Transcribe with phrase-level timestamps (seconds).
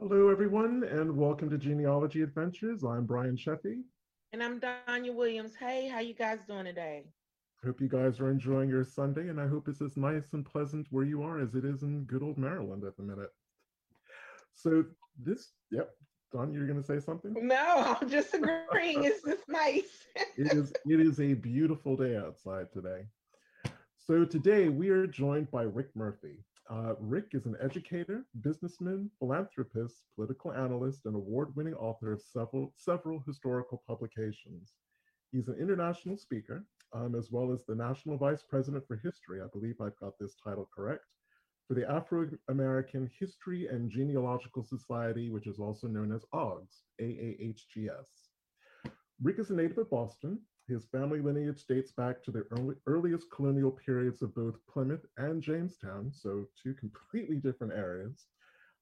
[0.00, 2.84] Hello, everyone, and welcome to Genealogy Adventures.
[2.84, 3.82] I'm Brian Sheffey.
[4.32, 5.56] And I'm Danya Williams.
[5.58, 7.02] Hey, how you guys doing today?
[7.64, 10.46] I Hope you guys are enjoying your Sunday, and I hope it's as nice and
[10.46, 13.30] pleasant where you are as it is in good old Maryland at the minute.
[14.54, 14.84] So
[15.20, 15.90] this, yep,
[16.30, 17.34] Don, you're going to say something?
[17.36, 19.02] No, I'm just agreeing.
[19.02, 20.04] it's just nice.
[20.36, 20.72] it is.
[20.86, 23.06] It is a beautiful day outside today.
[23.96, 26.44] So today we are joined by Rick Murphy.
[26.70, 33.22] Uh, Rick is an educator, businessman, philanthropist, political analyst, and award-winning author of several, several
[33.26, 34.74] historical publications.
[35.32, 39.46] He's an international speaker, um, as well as the National Vice President for History, I
[39.50, 41.06] believe I've got this title correct,
[41.66, 48.92] for the Afro-American History and Genealogical Society, which is also known as OGS, A-A-H-G-S.
[49.22, 53.30] Rick is a native of Boston, his family lineage dates back to the early, earliest
[53.30, 58.26] colonial periods of both Plymouth and Jamestown, so two completely different areas.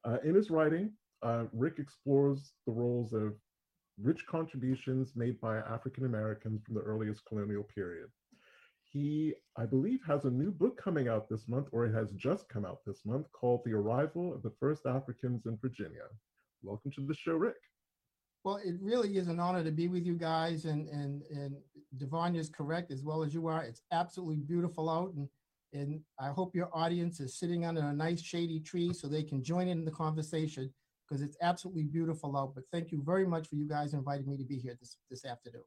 [0.05, 0.93] Uh, in his writing,
[1.23, 3.35] uh, Rick explores the roles of
[4.03, 8.09] rich contributions made by African Americans from the earliest colonial period.
[8.83, 12.49] He, I believe, has a new book coming out this month, or it has just
[12.49, 16.09] come out this month, called The Arrival of the First Africans in Virginia.
[16.63, 17.57] Welcome to the show, Rick.
[18.47, 21.57] Well, it really is an honor to be with you guys, and and and
[21.97, 23.65] Devon is correct as well as you are.
[23.65, 25.29] It's absolutely beautiful out, and
[25.73, 29.43] and I hope your audience is sitting under a nice shady tree so they can
[29.43, 30.73] join in the conversation
[31.09, 32.55] because it's absolutely beautiful out.
[32.55, 35.25] But thank you very much for you guys inviting me to be here this this
[35.25, 35.65] afternoon.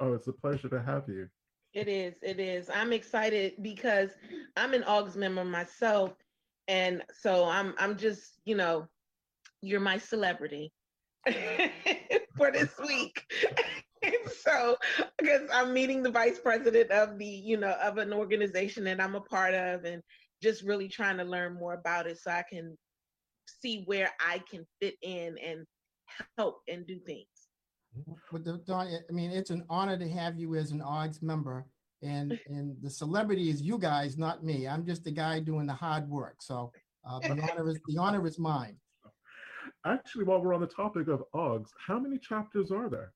[0.00, 1.28] Oh, it's a pleasure to have you.
[1.74, 2.14] It is.
[2.22, 2.70] It is.
[2.70, 4.08] I'm excited because
[4.56, 6.14] I'm an AUGS member myself,
[6.66, 8.88] and so I'm I'm just you know,
[9.60, 10.72] you're my celebrity.
[12.42, 13.22] for this week.
[14.44, 14.76] so
[15.18, 19.14] because I'm meeting the vice president of the, you know, of an organization that I'm
[19.14, 20.02] a part of and
[20.42, 22.76] just really trying to learn more about it so I can
[23.46, 25.64] see where I can fit in and
[26.36, 27.26] help and do things.
[28.32, 31.66] But the, I mean, it's an honor to have you as an OGS member,
[32.02, 34.66] and and the celebrity is you guys, not me.
[34.66, 36.36] I'm just the guy doing the hard work.
[36.40, 36.72] So
[37.06, 38.76] uh, the honor is the honor is mine
[39.86, 43.12] actually, while we're on the topic of OGS, how many chapters are there?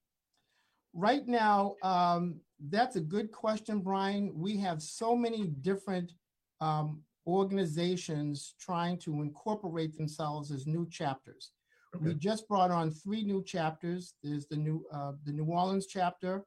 [0.94, 4.32] Right now, um, that's a good question, Brian.
[4.34, 6.12] We have so many different
[6.60, 11.53] um, organizations trying to incorporate themselves as new chapters.
[11.94, 12.06] Okay.
[12.06, 14.15] We just brought on three new chapters.
[14.22, 16.44] There's the new uh, the New Orleans chapter.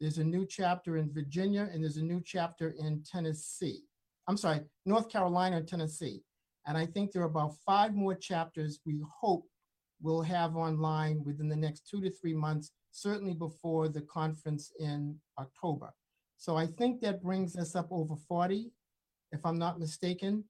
[0.00, 3.82] There's a new chapter in Virginia, and there's a new chapter in Tennessee.
[4.28, 6.22] I'm sorry, North Carolina and Tennessee.
[6.66, 9.46] And I think there are about five more chapters we hope
[10.00, 15.16] we'll have online within the next two to three months, certainly before the conference in
[15.38, 15.92] October.
[16.36, 18.70] So I think that brings us up over 40,
[19.32, 20.44] if I'm not mistaken.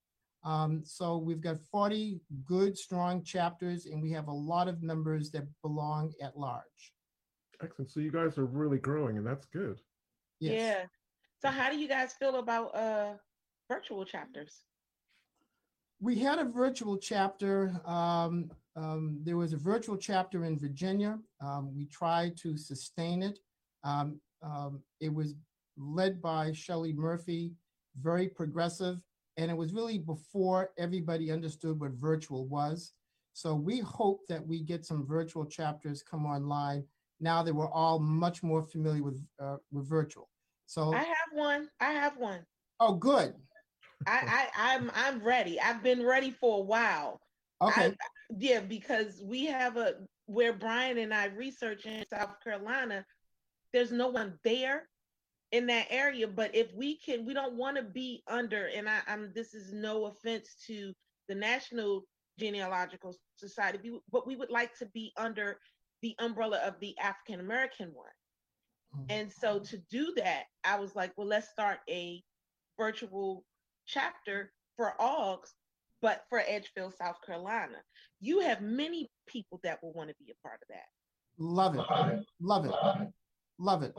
[0.44, 5.30] Um, so we've got 40 good, strong chapters, and we have a lot of members
[5.32, 6.92] that belong at large.
[7.62, 7.90] Excellent.
[7.90, 9.80] So you guys are really growing, and that's good.
[10.38, 10.54] Yes.
[10.54, 10.84] Yeah.
[11.40, 13.14] So how do you guys feel about uh,
[13.68, 14.62] virtual chapters?
[16.00, 17.80] We had a virtual chapter.
[17.84, 21.18] Um, um, there was a virtual chapter in Virginia.
[21.40, 23.38] Um, we tried to sustain it.
[23.82, 25.34] Um, um, it was
[25.76, 27.54] led by Shelley Murphy,
[28.00, 28.98] very progressive,
[29.36, 32.92] and it was really before everybody understood what virtual was.
[33.32, 36.84] So we hope that we get some virtual chapters come online
[37.20, 40.28] now that we're all much more familiar with uh, with virtual.
[40.66, 41.68] So I have one.
[41.80, 42.40] I have one.
[42.78, 43.34] Oh, good.
[44.06, 45.60] I, I I'm I'm ready.
[45.60, 47.20] I've been ready for a while.
[47.60, 47.86] Okay.
[47.86, 47.94] I,
[48.36, 49.94] yeah, because we have a
[50.26, 53.04] where Brian and I research in South Carolina,
[53.72, 54.88] there's no one there
[55.52, 56.28] in that area.
[56.28, 59.72] But if we can, we don't want to be under, and I, am this is
[59.72, 60.92] no offense to
[61.28, 62.02] the National
[62.38, 65.58] Genealogical Society, but we would like to be under
[66.02, 68.06] the umbrella of the African American one.
[68.94, 69.06] Mm-hmm.
[69.10, 72.22] And so to do that, I was like, well, let's start a
[72.78, 73.44] virtual
[73.86, 75.52] chapter for OGS
[76.00, 77.76] but for Edgefield, South Carolina.
[78.20, 80.86] You have many people that will want to be a part of that.
[81.38, 82.24] Love it.
[82.40, 83.10] Love it.
[83.58, 83.94] Love it.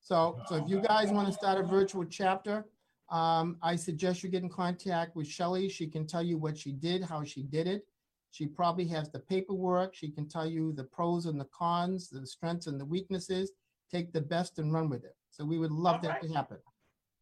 [0.00, 2.64] So, so if you guys want to start a virtual chapter,
[3.10, 5.68] um, I suggest you get in contact with Shelly.
[5.68, 7.86] She can tell you what she did, how she did it.
[8.30, 9.94] She probably has the paperwork.
[9.94, 13.52] She can tell you the pros and the cons, the strengths and the weaknesses.
[13.90, 15.16] Take the best and run with it.
[15.30, 16.22] So we would love All that right.
[16.22, 16.58] to happen.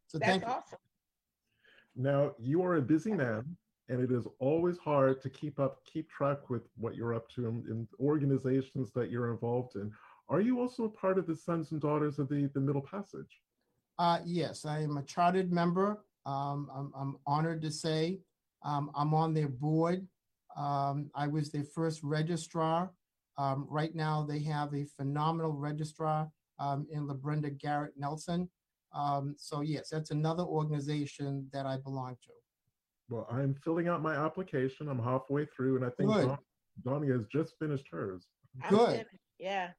[0.07, 0.79] So That's thank awesome.
[1.97, 2.03] you.
[2.03, 3.57] Now you are a busy man
[3.89, 7.47] and it is always hard to keep up, keep track with what you're up to
[7.47, 9.93] in, in, organizations that you're involved in.
[10.29, 13.41] Are you also a part of the Sons and Daughters of the, the Middle Passage?
[13.99, 16.03] Uh, yes, I am a chartered member.
[16.25, 18.21] Um, I'm, I'm, honored to say
[18.65, 20.07] um, I'm on their board.
[20.57, 22.91] Um, I was their first registrar.
[23.37, 28.49] Um, right now, they have a phenomenal registrar um, in LaBrenda Garrett Nelson.
[28.95, 32.44] Um, so yes, that's another organization that I belong to.
[33.09, 34.89] Well, I'm filling out my application.
[34.89, 36.27] I'm halfway through, and I think Good.
[36.27, 36.39] Don-
[36.85, 38.27] Donnie has just finished hers.
[38.63, 38.91] I'm Good.
[38.91, 39.09] finished.
[39.39, 39.71] Yeah.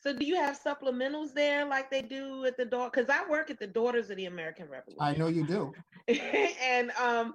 [0.00, 2.90] So do you have supplementals there like they do at the door?
[2.92, 5.00] Because I work at the Daughters of the American Revolution.
[5.00, 5.72] I know you do.
[6.62, 7.34] and um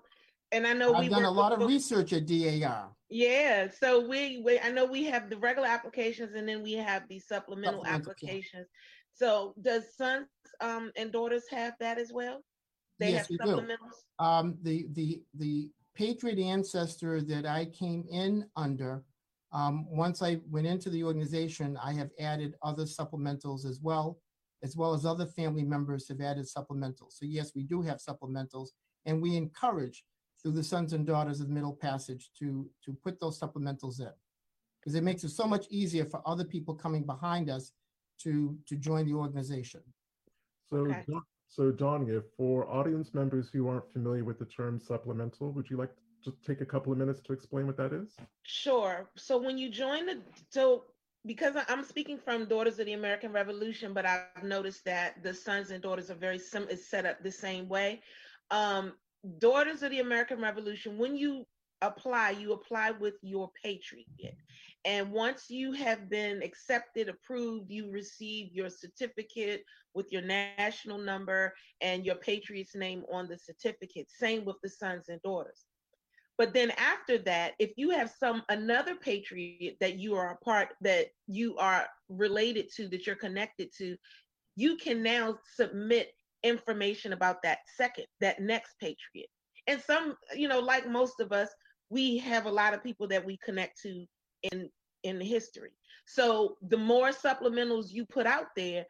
[0.51, 2.89] and I know we I've done a work lot with of books- research at DAR.
[3.09, 7.03] Yeah, so we, we I know we have the regular applications and then we have
[7.07, 8.11] the supplemental Supplemental, yeah.
[8.29, 8.67] applications.
[9.13, 10.27] So does sons
[10.61, 12.43] um and daughters have that as well?
[12.99, 13.43] They Yes, have we do.
[13.57, 14.05] supplementals?
[14.19, 19.03] Um, the, the, the Patriot ancestor that I came in under,
[19.51, 24.19] um, once I went into the organization, I have added other supplementals as well,
[24.63, 27.11] as well as other family members have added supplementals.
[27.11, 28.69] So yes, we do have supplementals,
[29.05, 30.03] and we encourage
[30.41, 34.11] through the sons and daughters of the Middle Passage to, to put those supplementals in.
[34.79, 37.71] Because it makes it so much easier for other people coming behind us
[38.21, 39.81] to, to join the organization.
[40.69, 41.03] So, Okay.
[41.07, 45.77] Don- so Donnie, for audience members who aren't familiar with the term supplemental, would you
[45.77, 45.91] like
[46.23, 48.15] to take a couple of minutes to explain what that is?
[48.43, 49.09] Sure.
[49.15, 50.83] So when you join the so
[51.25, 55.71] because I'm speaking from Daughters of the American Revolution, but I've noticed that the sons
[55.71, 58.01] and daughters are very sim is set up the same way.
[58.51, 58.93] Um,
[59.39, 61.45] Daughters of the American Revolution, when you
[61.81, 64.05] apply, you apply with your patriot.
[64.87, 71.53] And once you have been accepted, approved, you receive your certificate with your national number
[71.81, 74.09] and your patriot's name on the certificate.
[74.09, 75.65] Same with the sons and daughters.
[76.37, 80.69] But then after that, if you have some another patriot that you are a part
[80.79, 83.97] that you are related to, that you're connected to,
[84.55, 86.13] you can now submit
[86.43, 89.27] information about that second, that next patriot.
[89.67, 91.49] And some, you know, like most of us,
[91.89, 94.05] we have a lot of people that we connect to
[94.43, 94.69] in
[95.07, 95.71] in the history.
[96.05, 98.85] So the more supplementals you put out there,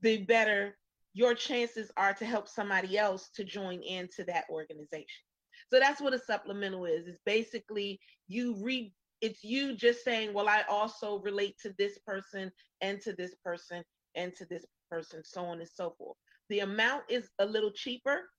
[0.00, 0.76] the better
[1.14, 5.24] your chances are to help somebody else to join into that organization.
[5.72, 7.06] So that's what a supplemental is.
[7.06, 12.52] It's basically you read it's you just saying, well, I also relate to this person
[12.80, 13.82] and to this person
[14.14, 16.16] and to this person, so on and so forth.
[16.50, 18.30] The amount is a little cheaper.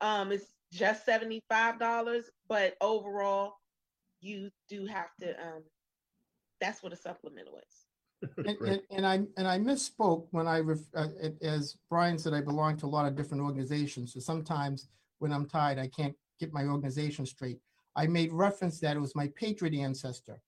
[0.00, 3.52] Um, it's just $75, but overall,
[4.20, 5.62] you do have to um
[6.64, 7.74] that's what a supplemental is.
[8.46, 8.72] And, Great.
[8.72, 12.40] and, and I and I misspoke when I ref, uh, it- as Brian said I
[12.40, 14.14] belong to a lot of different organizations.
[14.14, 14.88] So sometimes
[15.18, 17.58] when I'm tired, I can't get my organization straight.
[17.96, 20.40] I made reference that it was my patriot ancestor,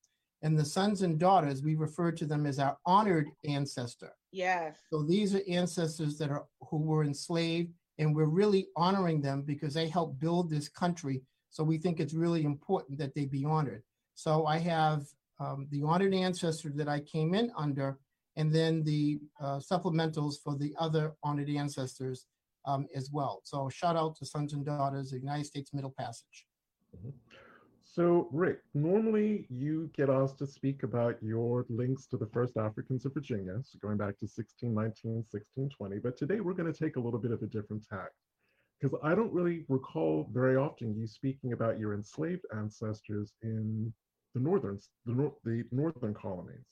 [0.43, 4.13] and the sons and daughters we refer to them as our honored ancestor.
[4.33, 4.79] Yes.
[4.91, 9.75] So these are ancestors that are who were enslaved, and we're really honoring them because
[9.75, 11.17] they helped build this country.
[11.51, 13.83] So we think it's really important that they be honored.
[14.15, 15.01] So I have
[15.39, 17.99] um, the honored ancestor that I came in under,
[18.37, 22.27] and then the uh, supplementals for the other honored ancestors
[22.67, 23.41] um, as well.
[23.45, 26.47] So shout out to sons and daughters of the United States Middle Passage.
[27.85, 33.07] So, Rick, normally you get asked to speak about your links to the first Africans
[33.07, 37.01] of Virginia, so going back to 1619, 1620, but today we're going to take a
[37.01, 38.11] little bit of a different tack
[38.81, 43.93] because I don't really recall very often you speaking about your enslaved ancestors in
[44.37, 46.67] the northern, the, nor- the northern colonies.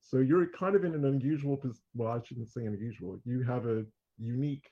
[0.00, 1.60] So you're kind of in an unusual,
[1.94, 3.18] well, I shouldn't say unusual.
[3.24, 3.84] You have a
[4.18, 4.70] unique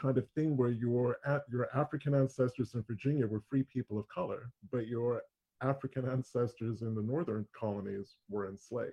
[0.00, 1.16] kind of thing where your
[1.50, 5.22] your African ancestors in Virginia were free people of color, but your
[5.60, 8.92] African ancestors in the northern colonies were enslaved.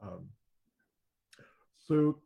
[0.00, 0.28] Um,
[1.76, 2.18] so,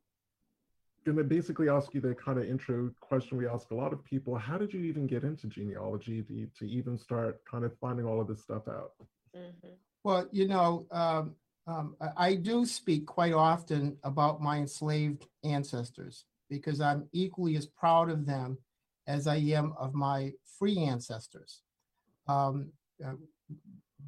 [1.07, 4.05] going to basically ask you the kind of intro question we ask a lot of
[4.05, 8.05] people: How did you even get into genealogy to, to even start kind of finding
[8.05, 8.93] all of this stuff out?
[9.35, 9.51] hmm
[10.05, 11.37] Well, you know, um,
[11.69, 17.67] um, I- I do speak quite often about my enslaved ancestors because I'm equally as
[17.67, 18.59] proud of them
[19.07, 21.63] as I am of my free ancestors.
[22.27, 22.73] Um,
[23.05, 23.15] uh,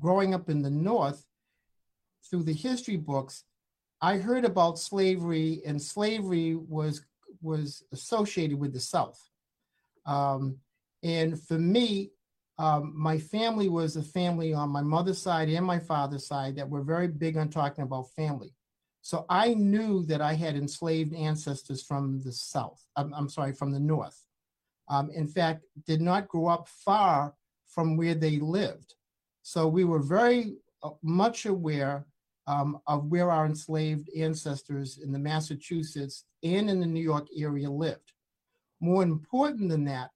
[0.01, 1.25] growing up in the North,
[2.29, 3.45] through the history books,
[4.01, 7.05] I heard about slavery, and slavery was
[7.41, 9.21] was associated with the South.
[10.07, 10.59] Um,
[11.03, 12.11] and for me,
[12.59, 16.69] um, my family was a family on my mother's side and my father's side that
[16.69, 18.53] were very big on talking about family.
[19.03, 22.85] So I knew that I had enslaved ancestors from the South.
[22.97, 24.27] I'm, I'm sorry, from the North.
[24.89, 27.35] Um, in fact, did not grow up far
[27.69, 28.95] from where they lived.
[29.43, 32.07] So we were very uh, much aware
[32.49, 37.71] um, of where our enslaved ancestors in the Massachusetts and in the New York area
[37.71, 38.13] lived.
[38.81, 40.11] More important than that,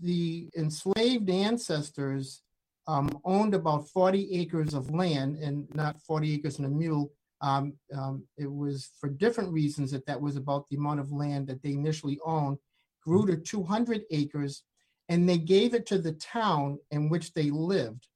[0.00, 2.42] the enslaved ancestors
[2.86, 7.12] um, owned about 40 acres of land and not 40 acres and a mule.
[7.42, 11.46] Um, um, it was for different reasons that that was about the amount of land
[11.48, 12.56] that they initially owned,
[13.04, 14.62] grew to 200 acres,
[15.10, 18.06] and they gave it to the town in which they lived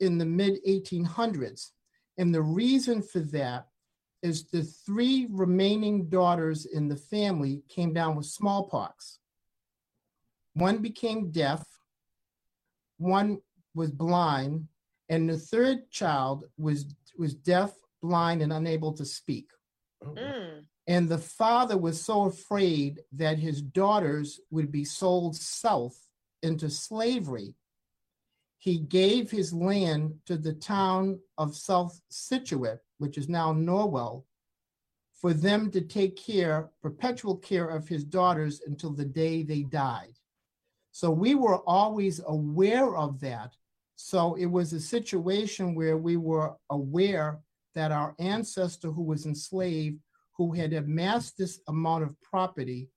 [0.00, 1.70] in the mid 1800s.
[2.18, 3.68] And the reason for that
[4.22, 9.20] is the three remaining daughters in the family came down with smallpox.
[10.54, 11.64] One became deaf,
[12.98, 13.38] one
[13.74, 14.66] was blind,
[15.08, 17.72] and the third child was was deaf,
[18.02, 19.46] blind, and unable to speak.
[20.04, 20.64] Oh, Mm.
[20.88, 26.00] And the father was so afraid that his daughters would be sold south
[26.42, 27.54] into slavery.
[28.58, 34.24] He gave his land to the town of South Scituate, which is now Norwell,
[35.12, 40.18] for them to take care, perpetual care of his daughters until the day they died.
[40.90, 43.56] So we were always aware of that.
[43.96, 47.40] So it was a situation where we were aware
[47.74, 50.00] that our ancestor who was enslaved
[50.38, 52.88] who had amassed this amount of property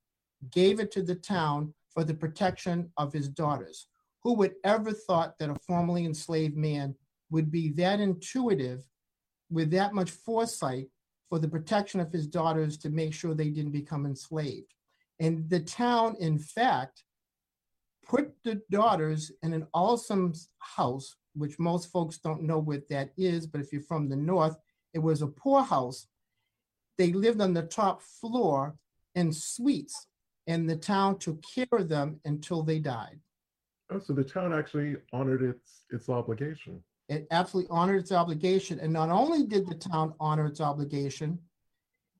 [0.51, 3.87] gave it to the town for the protection of his daughters.
[4.23, 6.95] Who would ever thought that a formerly enslaved man
[7.29, 8.83] would be that intuitive
[9.49, 10.87] with that much foresight
[11.29, 14.73] for the protection of his daughters to make sure they didn't become enslaved?
[15.19, 17.03] And the town, in fact,
[18.07, 23.47] put the daughters in an awesome house, which most folks don't know what that is,
[23.47, 24.57] but if you're from the north,
[24.93, 26.07] it was a poorhouse
[26.97, 28.75] they lived on the top floor
[29.15, 30.07] in suites,
[30.45, 33.19] and the town took care of them until they died.
[33.91, 36.81] Oh, so the town actually honored its its obligation.
[37.09, 38.79] It absolutely honored its obligation.
[38.79, 41.39] And not only did the town honor its obligation,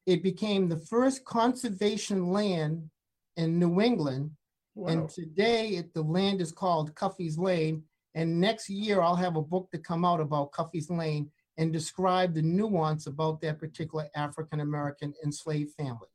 [0.06, 2.90] it became the first conservation land
[3.38, 4.32] in New England.
[4.76, 4.90] Wow.
[4.90, 7.84] And today, it, the land is called Cuffy's Lane.
[8.16, 12.34] And next year, I'll have a book to come out about Cuffy's Lane and describe
[12.34, 16.11] the nuance about that particular African American enslaved family.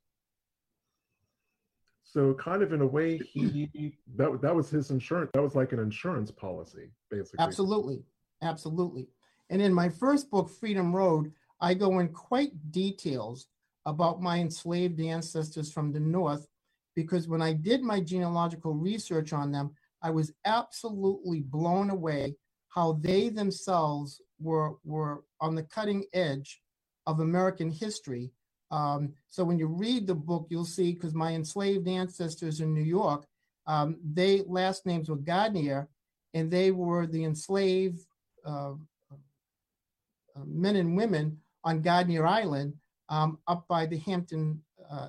[2.16, 5.30] So kind of in a way, he that that was his insurance.
[5.34, 7.44] That was like an insurance policy, basically.
[7.44, 8.04] Absolutely,
[8.40, 9.08] absolutely.
[9.50, 11.30] And in my first book, Freedom Road,
[11.60, 13.48] I go in quite details
[13.84, 16.48] about my enslaved ancestors from the North,
[16.94, 22.34] because when I did my genealogical research on them, I was absolutely blown away
[22.68, 26.62] how they themselves were were on the cutting edge
[27.06, 28.32] of American history.
[28.70, 32.82] Um, so when you read the book, you'll see because my enslaved ancestors in New
[32.82, 33.26] York,
[33.66, 35.88] um, they last names were Gardner,
[36.34, 38.00] and they were the enslaved
[38.44, 38.72] uh,
[39.10, 42.74] uh, men and women on Gardner Island
[43.08, 45.08] um, up by the Hampton uh,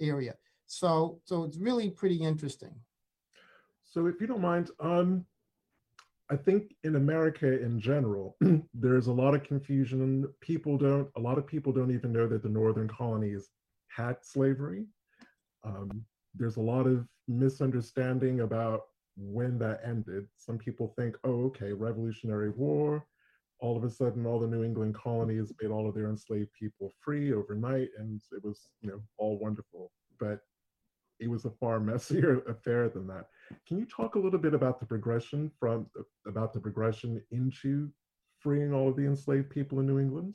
[0.00, 0.34] area.
[0.66, 2.74] So so it's really pretty interesting.
[3.84, 5.24] So if you don't mind, um,
[6.30, 8.36] I think in America in general,
[8.74, 10.26] there's a lot of confusion.
[10.40, 13.48] People don't, a lot of people don't even know that the northern colonies
[13.88, 14.84] had slavery.
[15.64, 16.04] Um,
[16.34, 18.82] there's a lot of misunderstanding about
[19.16, 20.26] when that ended.
[20.36, 23.06] Some people think, oh, okay, Revolutionary War.
[23.60, 26.92] All of a sudden, all the New England colonies made all of their enslaved people
[27.00, 29.90] free overnight, and it was, you know, all wonderful.
[30.20, 30.40] But
[31.20, 33.26] it was a far messier affair than that.
[33.66, 35.86] Can you talk a little bit about the progression from
[36.26, 37.90] about the progression into
[38.40, 40.34] freeing all of the enslaved people in New England?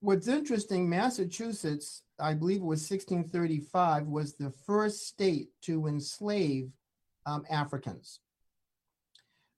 [0.00, 6.70] What's interesting, Massachusetts, I believe it was 1635, was the first state to enslave
[7.26, 8.20] um, Africans.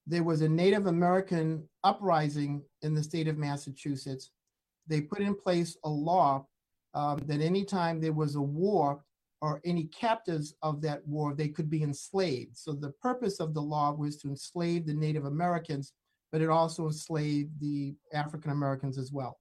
[0.06, 4.30] There was a Native American uprising in the state of Massachusetts.
[4.86, 6.46] They put in place a law
[6.94, 9.02] um, that anytime there was a war
[9.42, 12.56] or any captives of that war, they could be enslaved.
[12.56, 15.92] So the purpose of the law was to enslave the Native Americans,
[16.30, 19.38] but it also enslaved the African Americans as well.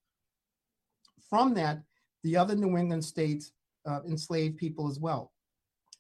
[1.30, 1.84] From that,
[2.24, 3.52] the other New England states
[3.86, 5.32] uh, enslaved people as well.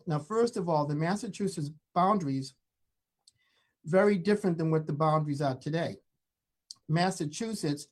[0.07, 2.53] Now, first of all, the Massachusetts boundaries
[3.85, 5.97] very different than what the boundaries are today.
[6.87, 7.87] Massachusetts,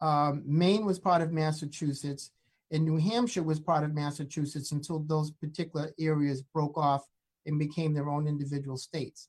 [0.00, 2.30] um, Maine was part of Massachusetts,
[2.72, 7.06] and New Hampshire was part of Massachusetts until those particular areas broke off
[7.44, 9.28] and became their own individual states.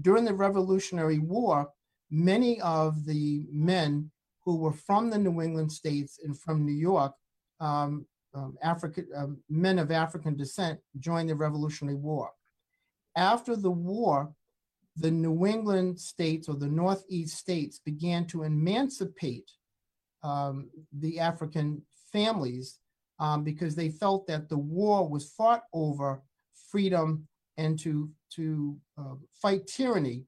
[0.00, 1.70] During the Revolutionary War,
[2.10, 4.10] many of the men
[4.44, 7.14] who were from the New England states and from New York,
[7.58, 12.30] um, um, African um, men of African descent, joined the Revolutionary War.
[13.16, 14.32] After the war,
[14.96, 19.50] the New England states or the Northeast states began to emancipate
[20.22, 22.78] um, the African families
[23.18, 26.22] um, because they felt that the war was fought over
[26.70, 30.24] freedom and to to uh, fight tyranny.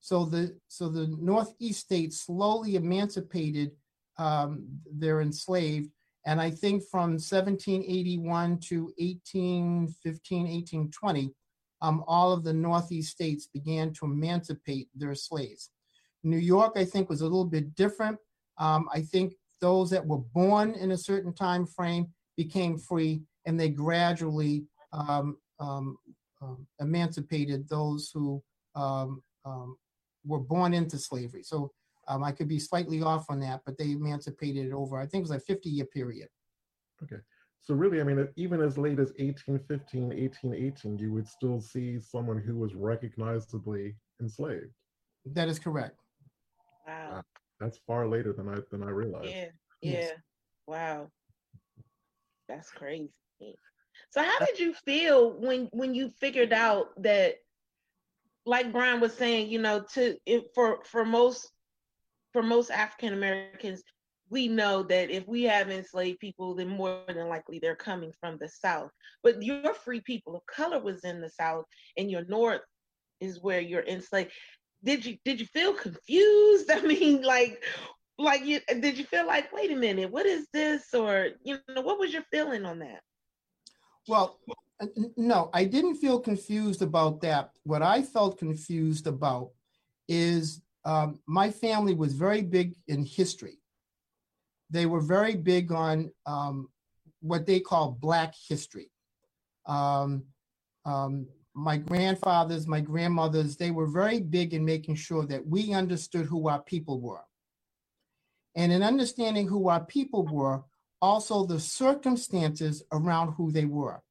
[0.00, 3.72] So the so the Northeast states slowly emancipated
[4.18, 5.90] um, their enslaved,
[6.26, 11.34] and I think from 1781 to 1815, 1820,
[11.80, 15.70] um, all of the Northeast states began to emancipate their slaves.
[16.24, 18.18] New York, I think, was a little bit different.
[18.58, 23.58] Um, I think those that were born in a certain time frame became free, and
[23.58, 25.96] they gradually um, um,
[26.42, 28.42] um emancipated those who
[28.74, 29.76] um, um,
[30.26, 31.42] were born into slavery.
[31.42, 31.72] So
[32.08, 35.30] I could be slightly off on that, but they emancipated it over, I think it
[35.30, 36.28] was a 50 year period.
[37.02, 37.20] Okay.
[37.62, 42.38] So really, I mean, even as late as 1815, 1818, you would still see someone
[42.38, 44.74] who was recognizably enslaved.
[45.26, 45.96] That is correct.
[46.86, 47.22] Wow.
[47.62, 49.28] That's far later than I than I realized.
[49.28, 49.48] Yeah.
[49.82, 50.10] Yeah.
[50.66, 51.10] Wow.
[52.48, 53.12] That's crazy.
[54.10, 57.36] So how did you feel when when you figured out that
[58.44, 61.52] like Brian was saying, you know, to it, for for most
[62.32, 63.84] for most African Americans,
[64.28, 68.38] we know that if we have enslaved people, then more than likely they're coming from
[68.38, 68.90] the South.
[69.22, 71.64] But your free people of color was in the South,
[71.96, 72.62] and your North
[73.20, 74.32] is where you're enslaved.
[74.84, 76.70] Did you did you feel confused?
[76.70, 77.62] I mean, like,
[78.18, 80.92] like you did you feel like, wait a minute, what is this?
[80.94, 83.00] Or you know, what was your feeling on that?
[84.08, 84.38] Well,
[85.16, 87.50] no, I didn't feel confused about that.
[87.64, 89.50] What I felt confused about
[90.08, 93.58] is um, my family was very big in history.
[94.70, 96.68] They were very big on um,
[97.20, 98.90] what they call Black history.
[99.66, 100.24] Um,
[100.84, 106.26] um, my grandfathers, my grandmothers, they were very big in making sure that we understood
[106.26, 107.24] who our people were.
[108.54, 110.62] And in understanding who our people were,
[111.00, 114.02] also the circumstances around who they were.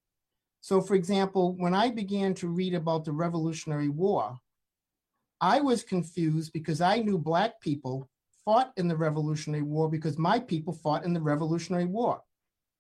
[0.59, 4.39] So, for example, when I began to read about the Revolutionary War,
[5.39, 8.09] I was confused because I knew Black people
[8.45, 12.21] fought in the Revolutionary War because my people fought in the Revolutionary War.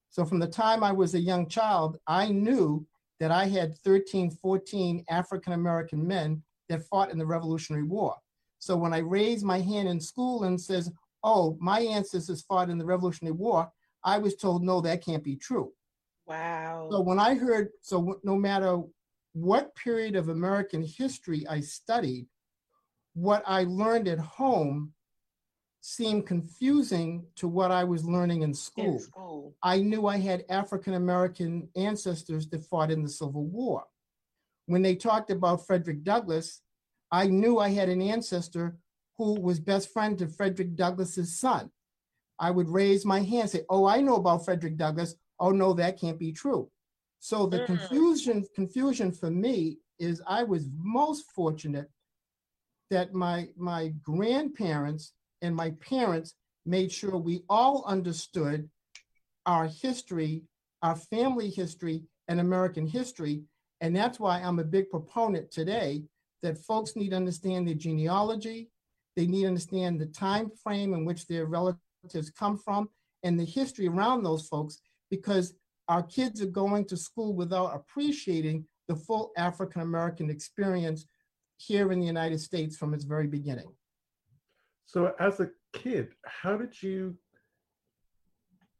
[0.09, 2.85] So, from the time I was a young child, I knew
[3.21, 8.15] that I had 13, 14 African American men that fought in the Revolutionary War.
[8.57, 10.91] So, when I raised my hand in school and says,
[11.23, 13.71] Oh, my ancestors fought in the Revolutionary War,
[14.03, 15.71] I was told, no, that can't be true.
[16.25, 16.87] Wow.
[16.89, 18.79] So when I heard, so no matter
[19.33, 22.27] what period of American history I studied,
[23.13, 24.93] what I learned at home
[25.81, 28.93] seemed confusing to what I was learning in school.
[28.93, 29.55] In school.
[29.63, 33.83] I knew I had African American ancestors that fought in the Civil War.
[34.67, 36.61] When they talked about Frederick Douglass,
[37.11, 38.77] I knew I had an ancestor
[39.17, 41.71] who was best friend to Frederick Douglass's son.
[42.39, 45.73] I would raise my hand, and say, "Oh, I know about Frederick Douglass." Oh no,
[45.73, 46.69] that can't be true.
[47.19, 47.65] So the mm.
[47.65, 51.89] confusion confusion for me is I was most fortunate
[52.91, 58.69] that my my grandparents and my parents made sure we all understood
[59.45, 60.43] our history,
[60.81, 63.43] our family history, and American history.
[63.81, 66.03] And that's why I'm a big proponent today
[66.43, 68.69] that folks need to understand their genealogy.
[69.15, 72.89] They need to understand the time frame in which their relatives come from
[73.23, 75.53] and the history around those folks because
[75.87, 81.05] our kids are going to school without appreciating the full African American experience
[81.57, 83.71] here in the United States from its very beginning.
[84.85, 87.17] So, as a kid, how did you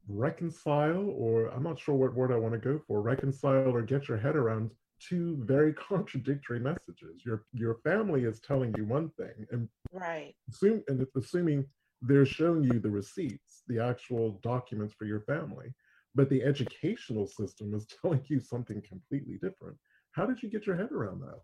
[0.08, 4.08] reconcile, or I'm not sure what word I want to go for, reconcile or get
[4.08, 7.26] your head around two very contradictory messages?
[7.26, 11.66] Your your family is telling you one thing, and right, assume, and assuming
[12.02, 15.74] they're showing you the receipts, the actual documents for your family,
[16.16, 19.78] but the educational system is telling you something completely different.
[20.12, 21.40] How did you get your head around that?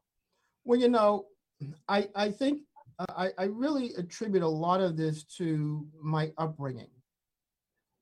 [0.65, 1.27] Well, you know,
[1.87, 2.63] I I think
[2.99, 6.89] I, I really attribute a lot of this to my upbringing.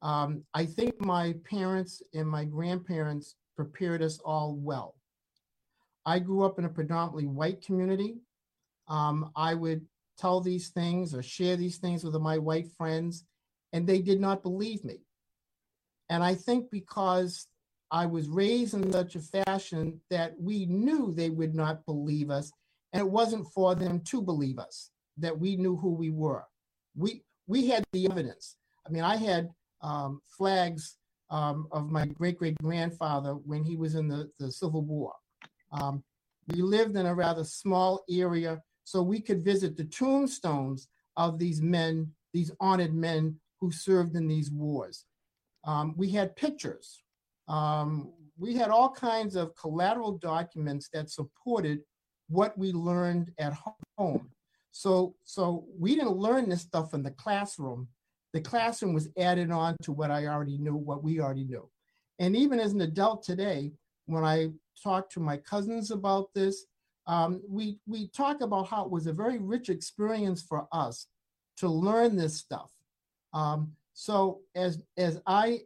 [0.01, 4.95] Um, I think my parents and my grandparents prepared us all well.
[6.05, 8.17] I grew up in a predominantly white community.
[8.87, 9.85] Um, I would
[10.17, 13.25] tell these things or share these things with my white friends,
[13.73, 14.99] and they did not believe me.
[16.09, 17.47] And I think because
[17.91, 22.51] I was raised in such a fashion that we knew they would not believe us,
[22.95, 26.45] and it wasn't for them to believe us that we knew who we were.
[26.95, 28.55] We we had the evidence.
[28.87, 29.49] I mean, I had
[29.81, 30.95] um, flags
[31.29, 35.13] um, of my great great grandfather when he was in the, the Civil War.
[35.73, 36.05] Um,
[36.47, 41.61] we lived in a rather small area so we could visit the tombstones of these
[41.61, 45.03] men, these honored men who served in these wars.
[45.65, 47.03] Um, we had pictures.
[47.49, 51.81] Um, we had all kinds of collateral documents that supported
[52.27, 53.53] what we learned at
[53.97, 54.29] home.
[54.71, 57.87] So, so we didn't learn this stuff in the classroom.
[58.33, 61.69] The classroom was added on to what I already knew, what we already knew.
[62.19, 63.71] And even as an adult today,
[64.05, 64.49] when I
[64.83, 66.65] talk to my cousins about this,
[67.07, 71.07] um, we we talk about how it was a very rich experience for us
[71.57, 72.71] to learn this stuff.
[73.33, 75.61] Um, so as as I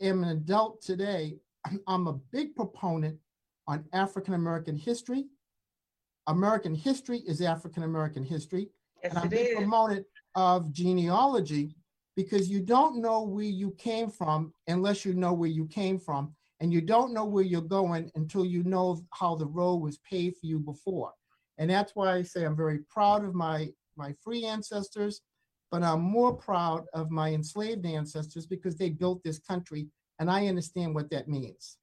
[0.00, 1.38] am an adult today,
[1.86, 3.18] I'm a big proponent
[3.66, 5.26] on African American history.
[6.26, 8.68] American history is African American history.
[9.02, 11.76] Yes, and I'm a it big proponent of genealogy
[12.16, 16.34] because you don't know where you came from unless you know where you came from.
[16.60, 20.38] And you don't know where you're going until you know how the road was paved
[20.38, 21.12] for you before.
[21.58, 25.20] And that's why I say I'm very proud of my, my free ancestors,
[25.70, 29.88] but I'm more proud of my enslaved ancestors because they built this country
[30.20, 31.76] and I understand what that means.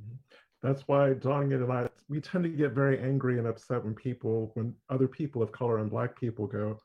[0.00, 0.16] Mm-hmm.
[0.62, 4.50] That's why Donnie and I, we tend to get very angry and upset when people,
[4.54, 6.76] when other people of color and Black people go,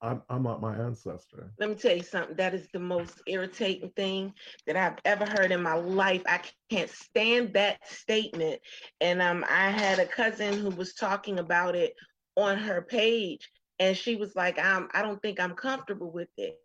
[0.00, 1.52] I'm, I'm not my ancestor.
[1.58, 2.34] Let me tell you something.
[2.36, 4.32] That is the most irritating thing
[4.66, 6.22] that I've ever heard in my life.
[6.26, 8.60] I can't stand that statement.
[9.02, 11.94] And um, I had a cousin who was talking about it
[12.36, 16.63] on her page, and she was like, "I'm, I don't think I'm comfortable with it."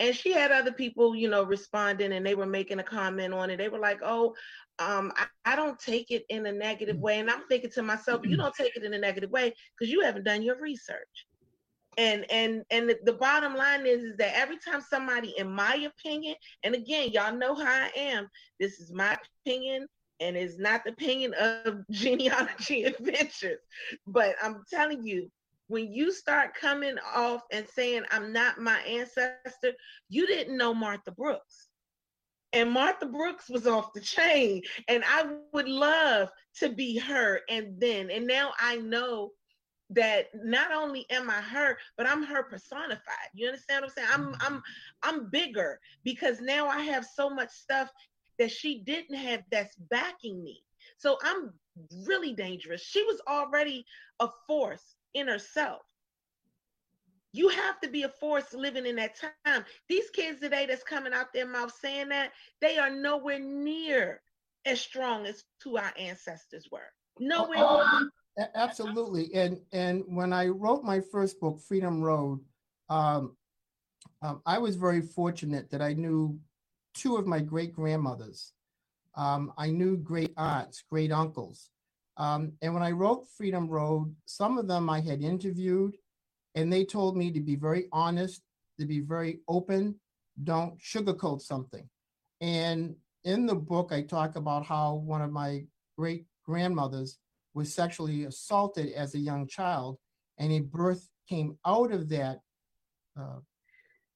[0.00, 3.50] And she had other people, you know, responding, and they were making a comment on
[3.50, 3.58] it.
[3.58, 4.34] They were like, "Oh,
[4.80, 8.22] um, I, I don't take it in a negative way." And I'm thinking to myself,
[8.26, 11.26] "You don't take it in a negative way because you haven't done your research."
[11.98, 15.88] and and and the, the bottom line is is that every time somebody in my
[15.98, 16.34] opinion
[16.64, 19.86] and again y'all know how i am this is my opinion
[20.20, 23.60] and it's not the opinion of genealogy adventures
[24.06, 25.28] but i'm telling you
[25.70, 29.72] when you start coming off and saying i'm not my ancestor
[30.08, 31.68] you didn't know martha brooks
[32.52, 37.80] and martha brooks was off the chain and i would love to be her and
[37.80, 39.30] then and now i know
[39.92, 43.28] that not only am I her, but I'm her personified.
[43.34, 44.08] You understand what I'm saying?
[44.12, 44.54] I'm mm-hmm.
[44.54, 44.62] I'm
[45.02, 47.90] I'm bigger because now I have so much stuff
[48.38, 50.62] that she didn't have that's backing me.
[50.96, 51.52] So I'm
[52.06, 52.82] really dangerous.
[52.82, 53.84] She was already
[54.20, 55.82] a force in self.
[57.32, 59.64] You have to be a force living in that time.
[59.88, 64.20] These kids today that's coming out their mouth saying that, they are nowhere near
[64.64, 66.90] as strong as who our ancestors were.
[67.20, 68.10] Nowhere near.
[68.54, 69.32] Absolutely.
[69.34, 72.40] And and when I wrote my first book, Freedom Road,
[72.88, 73.36] um,
[74.22, 76.38] um, I was very fortunate that I knew
[76.94, 78.52] two of my great grandmothers.
[79.14, 81.70] Um, I knew great aunts, great uncles.
[82.20, 85.96] Um, and when I wrote Freedom Road, some of them I had interviewed,
[86.54, 88.42] and they told me to be very honest,
[88.78, 89.98] to be very open,
[90.44, 91.88] don't sugarcoat something.
[92.42, 95.64] And in the book, I talk about how one of my
[95.96, 97.16] great grandmothers
[97.54, 99.96] was sexually assaulted as a young child,
[100.36, 102.40] and a birth came out of that
[103.18, 103.38] uh,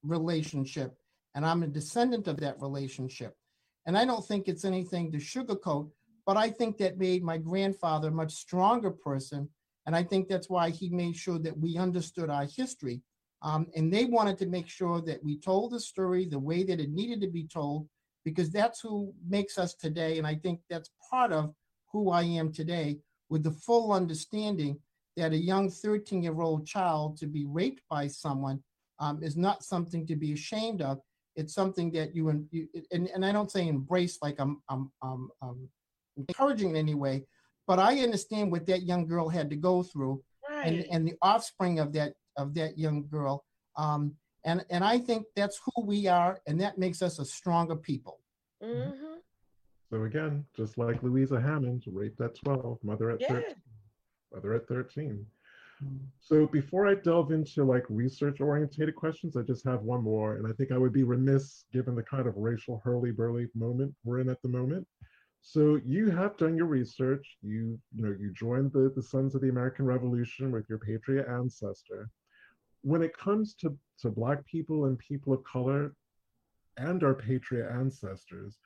[0.03, 0.93] relationship.
[1.35, 3.35] And I'm a descendant of that relationship.
[3.87, 5.89] And I don't think it's anything to sugarcoat,
[6.27, 9.49] but I think that made my grandfather a much stronger person.
[9.87, 13.03] And I think that's why he made sure that we understood our history.
[13.43, 16.81] Um, and they wanted to make sure that we told the story the way that
[16.81, 17.87] it needed to be told,
[18.25, 20.17] because that's who makes us today.
[20.17, 21.53] And I think that's part of
[21.93, 24.79] who I am today with the full understanding
[25.17, 28.63] that a young 13 year old child to be raped by someone
[28.99, 30.99] um, is not something to be ashamed of.
[31.37, 34.91] It's something that you, and, you and, and I don't say embrace like I'm, I'm,
[35.03, 35.69] I'm, I'm
[36.17, 37.25] encouraging in any way,
[37.67, 40.67] but I understand what that young girl had to go through Right.
[40.67, 43.45] and, and the offspring of that of that young girl.
[43.77, 47.77] Um, and and I think that's who we are, and that makes us a stronger
[47.77, 48.21] people.
[48.63, 49.19] Mhm.
[49.91, 53.29] So again, just like Louisa Hammond, raped at 12, mother at Yeah.
[53.41, 53.55] 13,
[54.33, 55.27] mother at 13.
[56.19, 60.37] So before I delve into like research orientated questions, I just have one more.
[60.37, 64.21] And I think I would be remiss given the kind of racial hurly-burly moment we're
[64.21, 64.87] in at the moment.
[65.47, 67.37] So you have done your research.
[67.43, 71.27] You, you know, you joined the, the Sons of the American Revolution with your patriot
[71.29, 72.09] ancestor.
[72.81, 75.95] When it comes to, to Black people and people of color
[76.79, 78.57] and our patriot ancestors,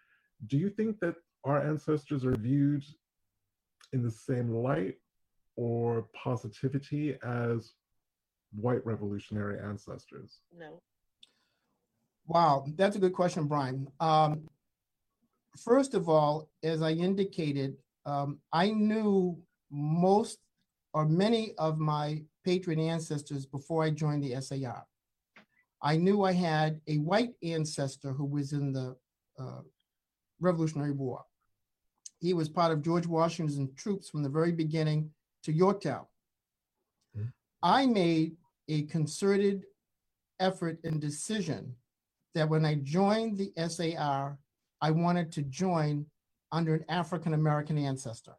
[0.47, 2.85] do you think that our ancestors are viewed
[3.93, 4.95] in the same light
[5.57, 7.73] or positivity as
[8.55, 10.39] white revolutionary ancestors?
[10.57, 10.81] No.
[12.29, 13.89] Wow, that's a good question, Brian.
[13.99, 14.49] Um,
[15.57, 19.39] first of all, as I indicated, um, I knew
[19.71, 20.39] most
[20.95, 24.87] or many of my patriot ancestors before I joined the SAR.
[25.83, 28.97] I knew I had a white ancestor who was in the
[29.39, 29.61] uh,
[30.41, 31.25] Revolutionary War.
[32.21, 35.11] He was part of George Washington's troops from the very beginning
[35.45, 36.07] to Yorktown.
[37.17, 37.33] Mhm.
[37.63, 38.37] I made
[38.69, 39.67] a concerted
[40.41, 41.77] effort and decision
[42.35, 44.39] that when I joined the SAR,
[44.81, 46.07] I wanted to join
[46.53, 48.35] under an African American ancestor.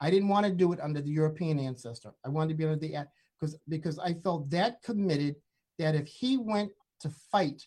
[0.00, 2.12] I didn't want to do it under the European ancestor.
[2.24, 3.06] I wanted to be under the
[3.38, 5.36] because because I felt that committed
[5.78, 7.62] that if he went to fight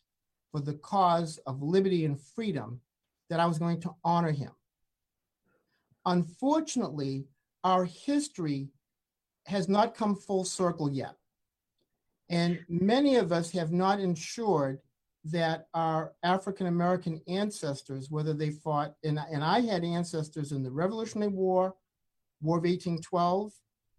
[0.52, 2.82] for the cause of liberty and freedom,
[3.30, 4.52] that I was going to honor him.
[6.06, 7.26] Unfortunately,
[7.64, 8.70] our history
[9.46, 11.16] has not come full circle yet.
[12.30, 14.80] And many of us have not ensured
[15.26, 20.72] that our African American ancestors, whether they fought, and, and I had ancestors in the
[20.72, 21.76] Revolutionary War,
[22.42, 23.54] War of 1812,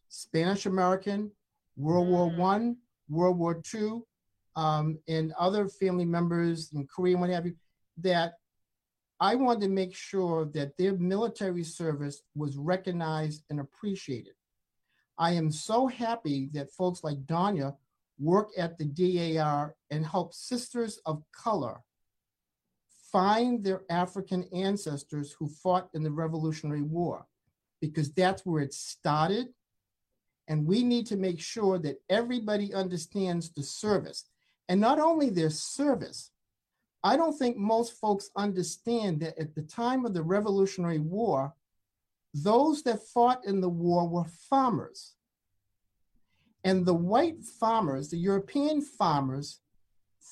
[0.09, 1.31] Spanish American,
[1.77, 2.37] World War Mm.
[2.39, 2.77] One,
[3.09, 4.07] World War Two,
[4.57, 7.55] um, and other family members in Korea and what have you,
[7.99, 8.35] that
[9.21, 14.35] I wanted to make sure that their military service was recognized and appreciated.
[15.17, 17.77] I am so happy that folks like Danya
[18.23, 21.83] work at the DAR and help sisters of color
[23.11, 27.27] find their African ancestors who fought in the Revolutionary War,
[27.81, 29.49] because that's where it started.
[30.49, 34.25] And we need to make sure that everybody understands the service.
[34.69, 36.31] And not only their service,
[37.05, 41.53] I don't think most folks understand that at the time of the Revolutionary War,
[42.33, 45.15] those that fought in the war were farmers.
[46.65, 49.61] And the white farmers, the European farmers,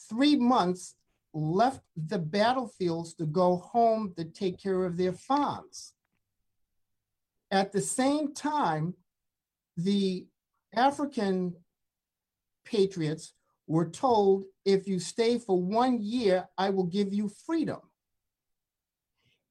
[0.09, 0.95] three months
[1.33, 5.95] left the battlefields to go home to take care of their farms.
[7.51, 8.95] At the same time,
[9.77, 10.27] the
[10.75, 11.57] African
[12.65, 13.33] patriots
[13.67, 17.81] were told if you stay for one year, I will give you freedom.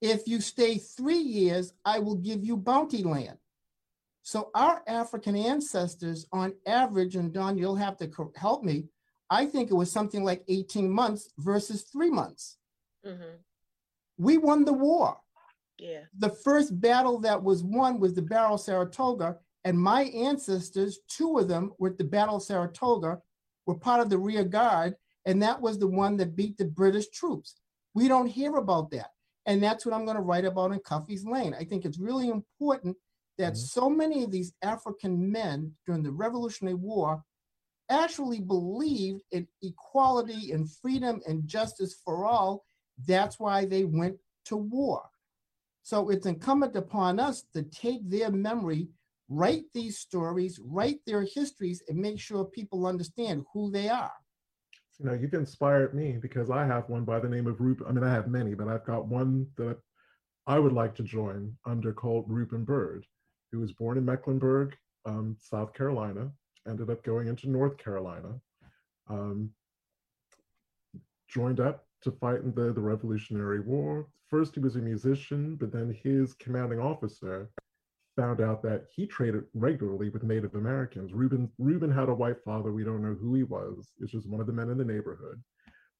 [0.00, 3.38] If you stay three years, I will give you bounty land.
[4.22, 8.84] So our African ancestors, on average, and Don, you'll have to help me.
[9.30, 12.58] I think it was something like 18 months versus three months.
[13.04, 13.36] hmm
[14.18, 15.16] We won the war.
[15.78, 16.02] Yeah.
[16.18, 21.38] The first battle that was won was the Battle of Saratoga, and my ancestors, two
[21.38, 23.20] of them were at the Battle of Saratoga,
[23.66, 27.08] were part of the rear guard, and that was the one that beat the British
[27.10, 27.56] troops.
[27.94, 29.10] We don't hear about that.
[29.46, 31.54] And that's what I'm going to write about in Cuffy's Lane.
[31.58, 32.96] I think it's really important
[33.40, 33.56] that Mhm.
[33.56, 37.24] so many of these African men during the Revolutionary War
[37.88, 42.64] actually believed in equality and freedom and justice for all.
[43.06, 45.10] That's why they went to war.
[45.82, 48.90] So it's incumbent upon us to take their memory,
[49.28, 54.12] write these stories, write their histories, and make sure people understand who they are.
[54.98, 57.86] You know, you've inspired me because I have one by the name of Reuben.
[57.88, 59.78] I mean, I have many, but I've got one that
[60.46, 63.06] I would like to join under called Reuben Bird,
[63.52, 66.30] who was born in Mecklenburg, um, South Carolina,
[66.68, 68.40] ended up going into North Carolina,
[69.08, 69.50] um,
[71.28, 74.08] joined up to fight in the, the Revolutionary War.
[74.28, 77.50] First, he was a musician, but then his commanding officer
[78.16, 81.12] found out that he traded regularly with Native Americans.
[81.12, 82.72] Reuben Reuben had a white father.
[82.72, 83.92] We don't know who he was.
[83.98, 85.42] It's just one of the men in the neighborhood.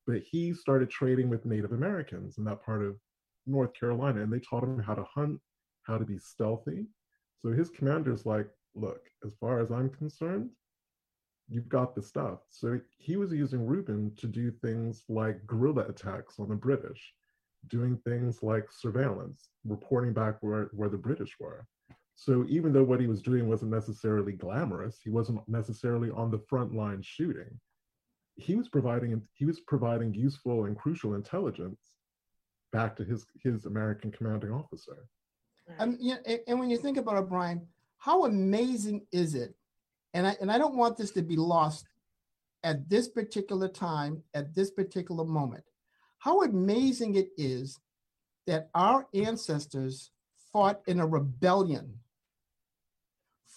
[0.06, 2.96] But he started trading with Native Americans in that part of
[3.46, 5.40] North Carolina, and they taught him how to hunt,
[5.82, 6.86] how to be stealthy.
[7.42, 10.50] So his commander's like, look, as far as I'm concerned,
[11.48, 12.40] you've got the stuff.
[12.50, 17.14] So he was using Reuben to do things like guerrilla attacks on the British,
[17.68, 21.66] doing things like surveillance, reporting back where, where the British were.
[22.14, 26.42] So even though what he was doing wasn't necessarily glamorous, he wasn't necessarily on the
[26.50, 27.58] front line shooting.
[28.36, 31.80] He was providing he was providing useful and crucial intelligence
[32.72, 35.08] back to his his American commanding officer.
[35.78, 37.66] Um, yeah, and, and when you think about it, Brian,
[37.98, 39.54] how amazing is it?
[40.14, 41.86] And I and I don't want this to be lost
[42.64, 45.64] at this particular time, at this particular moment.
[46.18, 47.78] How amazing it is
[48.46, 50.10] that our ancestors
[50.52, 51.94] fought in a rebellion,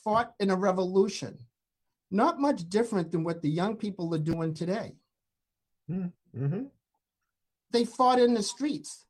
[0.04, 1.38] fought in a revolution,
[2.12, 4.94] not much different than what the young people are doing today.
[5.90, 6.64] Mm-hmm.
[7.72, 9.06] They fought in the streets.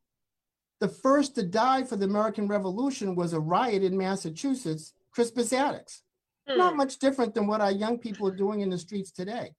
[0.84, 6.02] The first to die for the American Revolution was a riot in Massachusetts, Crispus Attucks.
[6.46, 6.78] Not Hmm.
[6.78, 9.56] much different than what our young people are doing in the streets today.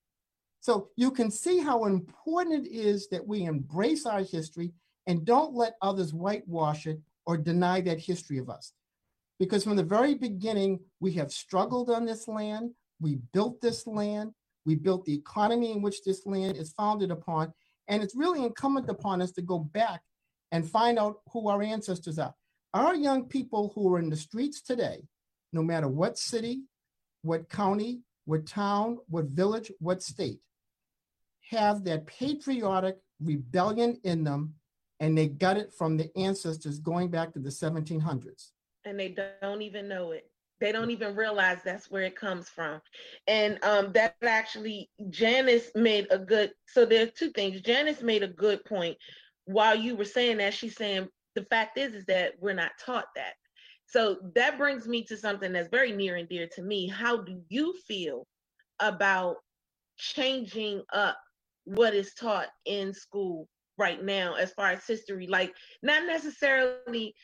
[0.60, 4.74] So you can see how important it is that we embrace our history
[5.06, 8.74] and don't let others whitewash it or deny that history of us.
[9.38, 12.74] Because from the very beginning, we have struggled on this land.
[13.00, 14.34] We built this land.
[14.66, 17.54] We built the economy in which this land is founded upon.
[17.88, 20.02] And it's really incumbent upon us to go back
[20.54, 22.32] and find out who our ancestors are.
[22.74, 25.02] Our young people who are in the streets today,
[25.52, 26.62] no matter what city,
[27.22, 30.38] what county, what town, what village, what state,
[31.50, 34.54] have that patriotic rebellion in them
[35.00, 38.50] and they got it from the ancestors going back to the 1700s.
[38.84, 40.30] And they don't even know it.
[40.60, 42.80] They don't even realize that's where it comes from.
[43.26, 47.60] And um, that actually, Janice made a good, so there are two things.
[47.60, 48.96] Janice made a good point.
[49.46, 53.07] While you were saying that, she's saying the fact is, is that we're not taught
[53.16, 53.35] that.
[53.87, 56.88] So that brings me to something that's very near and dear to me.
[56.88, 58.26] How do you feel
[58.80, 59.37] about
[59.96, 61.18] changing up
[61.64, 65.26] what is taught in school right now as far as history?
[65.26, 65.52] Like,
[65.83, 67.14] not necessarily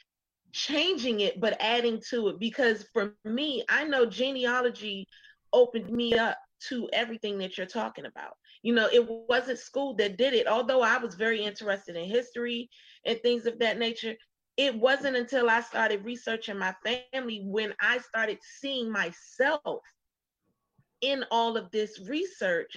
[0.52, 2.38] changing it, but adding to it.
[2.38, 5.06] Because for me, I know genealogy
[5.52, 6.37] opened me up
[6.68, 8.35] to everything that you're talking about.
[8.62, 12.68] You know, it wasn't school that did it, although I was very interested in history
[13.07, 14.14] and things of that nature
[14.61, 19.81] it wasn't until I started researching my family when I started seeing myself
[21.01, 22.77] in all of this research.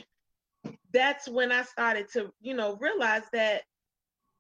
[0.93, 3.63] That's when I started to, you know, realize that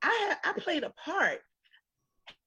[0.01, 1.39] I I played a part.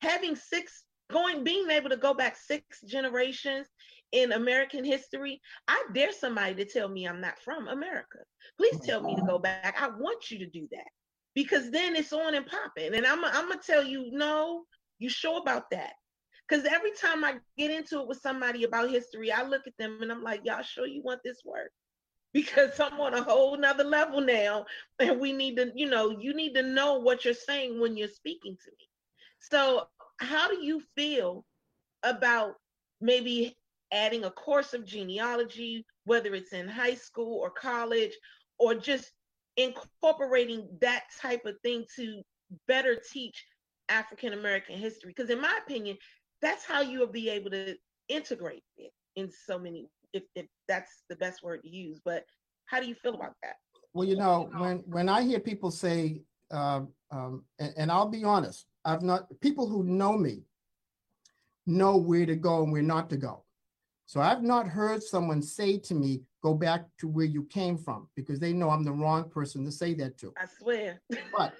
[0.01, 3.67] Having six going being able to go back six generations
[4.12, 8.19] in American history, I dare somebody to tell me I'm not from America.
[8.57, 9.77] Please tell me to go back.
[9.81, 10.88] I want you to do that
[11.35, 12.95] because then it's on and popping.
[12.95, 14.64] And I'm, I'm gonna tell you, no,
[14.99, 15.92] you sure about that?
[16.49, 19.99] Because every time I get into it with somebody about history, I look at them
[20.01, 21.71] and I'm like, y'all sure you want this work?
[22.33, 24.66] Because I'm on a whole nother level now.
[24.99, 28.09] And we need to, you know, you need to know what you're saying when you're
[28.09, 28.88] speaking to me.
[29.40, 29.87] So,
[30.19, 31.47] how do you feel
[32.03, 32.57] about
[33.01, 33.57] maybe
[33.92, 38.12] adding a course of genealogy, whether it's in high school or college,
[38.59, 39.12] or just
[39.57, 42.22] incorporating that type of thing to
[42.68, 43.44] better teach
[43.88, 45.12] African American history.
[45.16, 45.96] Because in my opinion,
[46.42, 47.75] that's how you'll be able to
[48.09, 52.01] integrate it in so many, if, if that's the best word to use.
[52.05, 52.25] But
[52.66, 53.57] how do you feel about that?
[53.94, 58.25] Well, you know, when when I hear people say, um, um, and, and I'll be
[58.25, 60.42] honest, I've not people who know me
[61.66, 63.46] know where to go and where not to go.
[64.07, 68.09] So I've not heard someone say to me, go back to where you came from,
[68.14, 70.33] because they know I'm the wrong person to say that to.
[70.40, 71.01] I swear.
[71.37, 71.55] But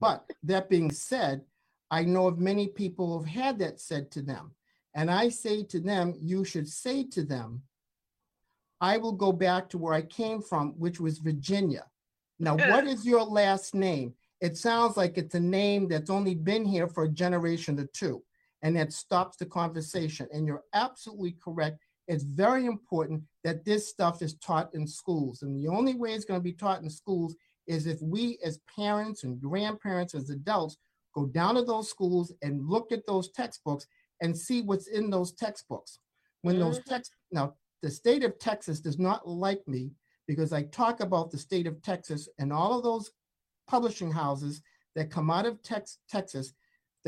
[0.00, 1.42] but that being said,
[1.90, 4.52] I know of many people who have had that said to them.
[4.94, 7.62] And I say to them, you should say to them,
[8.80, 11.84] I will go back to where I came from, which was Virginia.
[12.38, 14.14] Now, what is your last name?
[14.40, 18.22] It sounds like it's a name that's only been here for a generation or two,
[18.62, 20.28] and that stops the conversation.
[20.32, 21.78] And you're absolutely correct.
[22.06, 25.42] It's very important that this stuff is taught in schools.
[25.42, 28.60] And the only way it's going to be taught in schools is if we, as
[28.74, 30.78] parents and grandparents, as adults,
[31.14, 33.86] go down to those schools and look at those textbooks
[34.20, 35.98] and see what's in those textbooks.
[36.42, 36.64] When mm-hmm.
[36.64, 39.92] those text now the state of Texas does not like me
[40.26, 43.12] because I talk about the state of Texas and all of those
[43.68, 44.62] publishing houses
[44.94, 46.52] that come out of tex- Texas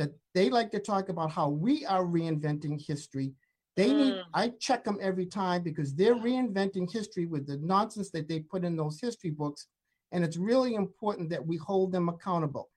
[0.01, 3.35] that they like to talk about how we are reinventing history.
[3.77, 3.97] They mm.
[3.99, 8.41] need I check them every time because they're reinventing history with the nonsense that they
[8.41, 9.67] put in those history books
[10.13, 12.71] and it's really important that we hold them accountable.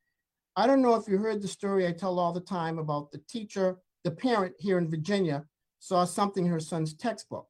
[0.58, 3.22] I don't know if you heard the story I tell all the time about the
[3.30, 5.46] teacher, the parent here in Virginia
[5.80, 7.48] saw something in her son's textbook,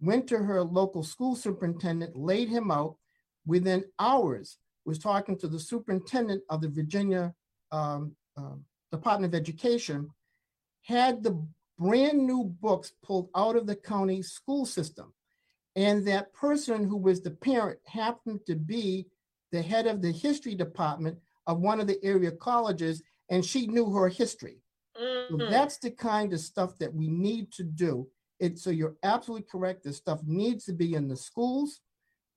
[0.00, 2.96] went to her local school superintendent, laid him out.
[3.44, 7.34] Within hours, was talking to the superintendent of the Virginia
[7.72, 8.54] um, uh,
[8.92, 10.10] Department of Education,
[10.82, 11.44] had the
[11.78, 15.12] brand new books pulled out of the county school system.
[15.74, 19.06] And that person who was the parent happened to be
[19.50, 23.90] the head of the history department of one of the area colleges and she knew
[23.90, 24.58] her history.
[25.00, 25.40] Mm-hmm.
[25.40, 28.08] So that's the kind of stuff that we need to do.
[28.38, 29.84] It, so you're absolutely correct.
[29.84, 31.80] This stuff needs to be in the schools.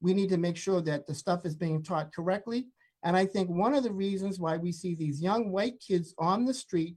[0.01, 2.67] We need to make sure that the stuff is being taught correctly.
[3.05, 6.43] And I think one of the reasons why we see these young white kids on
[6.43, 6.95] the street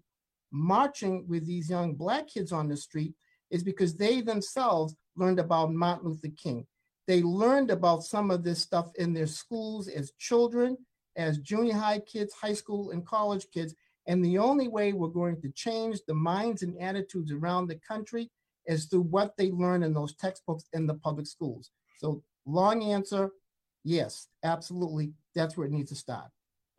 [0.50, 3.12] marching with these young black kids on the street
[3.50, 6.66] is because they themselves learned about Martin Luther King.
[7.06, 10.78] They learned about some of this stuff in their schools as children
[11.16, 13.74] as junior high kids, high school, and college kids.
[14.06, 18.30] And the only way we're going to change the minds and attitudes around the country
[18.64, 21.70] is through what they learn in those textbooks in the public schools.
[21.98, 23.30] So, long answer
[23.84, 25.12] yes, absolutely.
[25.38, 26.32] That's where it needs to stop.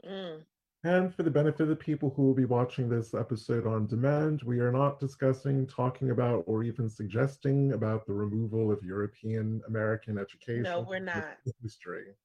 [0.06, 0.42] Mm.
[0.84, 4.42] And for the benefit of the people who will be watching this episode on demand,
[4.44, 10.18] we are not discussing, talking about, or even suggesting about the removal of European American
[10.18, 10.64] education.
[10.64, 11.38] No, we're not.
[11.62, 12.16] History.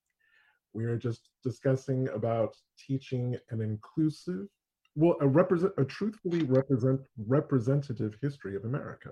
[0.72, 4.48] We are just discussing about teaching an inclusive,
[4.96, 9.10] well, a represent a truthfully represent representative history of America.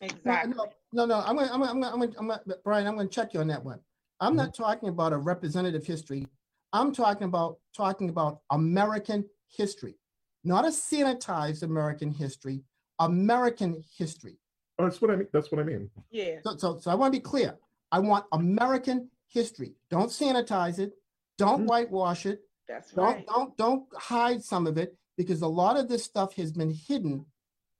[0.00, 0.54] Exactly.
[0.54, 2.96] No, no, no, I'm gonna, I'm gonna, I'm gonna, I'm gonna, I'm gonna, Brian, I'm
[2.96, 3.80] gonna check you on that one.
[4.20, 6.26] I'm not talking about a representative history.
[6.72, 9.96] I'm talking about, talking about American history,
[10.44, 12.62] not a sanitized American history,
[12.98, 14.36] American history.
[14.78, 15.28] Oh, that's what I mean.
[15.32, 15.90] That's what I mean.
[16.10, 16.36] Yeah.
[16.44, 17.56] So, so, so I want to be clear.
[17.90, 19.74] I want American history.
[19.90, 20.92] Don't sanitize it.
[21.38, 21.66] Don't Mhm.
[21.68, 22.42] whitewash it.
[22.68, 23.26] That's Don't, right.
[23.26, 27.26] don't, don't hide some of it because a lot of this stuff has been hidden.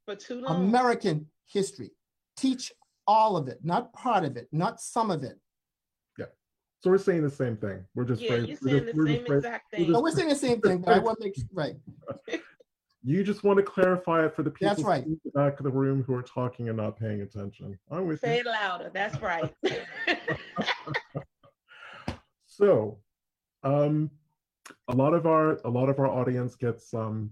[0.07, 0.65] For too long.
[0.65, 1.93] American history.
[2.37, 2.73] Teach
[3.07, 5.39] all of it, not part of it, not some of it.
[6.83, 7.85] So we're saying the same thing.
[7.95, 9.87] We're just yeah, you're we're saying just- the we're just same phrase- exact we're thing.
[9.87, 11.77] just- No, we're saying the same thing, but I want to make, right.
[13.03, 15.03] You just want to clarify it for the people That's right.
[15.07, 17.79] in the back of the room who are talking and not paying attention.
[17.91, 18.41] I'm with Say you.
[18.41, 18.91] it louder.
[18.93, 19.51] That's right.
[22.47, 22.99] So,
[23.63, 24.11] um,
[24.89, 27.31] a lot of our a lot of our audience gets um,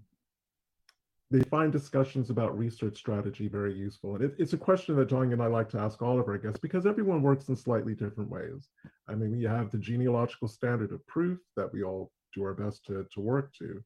[1.31, 5.33] they find discussions about research strategy very useful, and it, it's a question that John
[5.33, 8.31] and I like to ask all of our guests because everyone works in slightly different
[8.31, 8.71] ways.
[9.09, 12.85] I mean, we have the genealogical standard of proof that we all do our best
[12.87, 13.83] to to work to,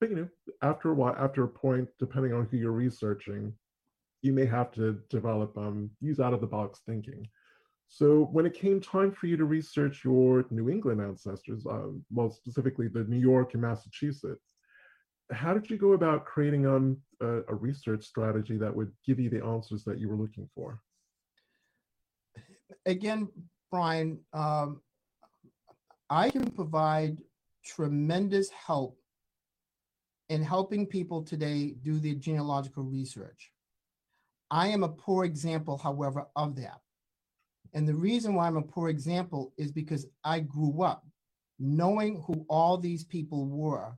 [0.00, 0.28] but you know,
[0.62, 3.52] after a while, after a point, depending on who you're researching,
[4.22, 7.28] you may have to develop um, use out of the box thinking.
[7.88, 12.30] So when it came time for you to research your New England ancestors, uh, well,
[12.30, 14.44] specifically the New York and Massachusetts,
[15.32, 19.30] how did you go about creating um, a, a research strategy that would give you
[19.30, 20.80] the answers that you were looking for?
[22.86, 23.28] Again,
[23.70, 24.80] Brian, um,
[26.08, 27.18] I can provide
[27.64, 28.98] tremendous help
[30.28, 33.52] in helping people today do their genealogical research.
[34.50, 36.80] I am a poor example, however, of that.
[37.74, 41.04] And the reason why I'm a poor example is because I grew up
[41.58, 43.92] knowing who all these people were.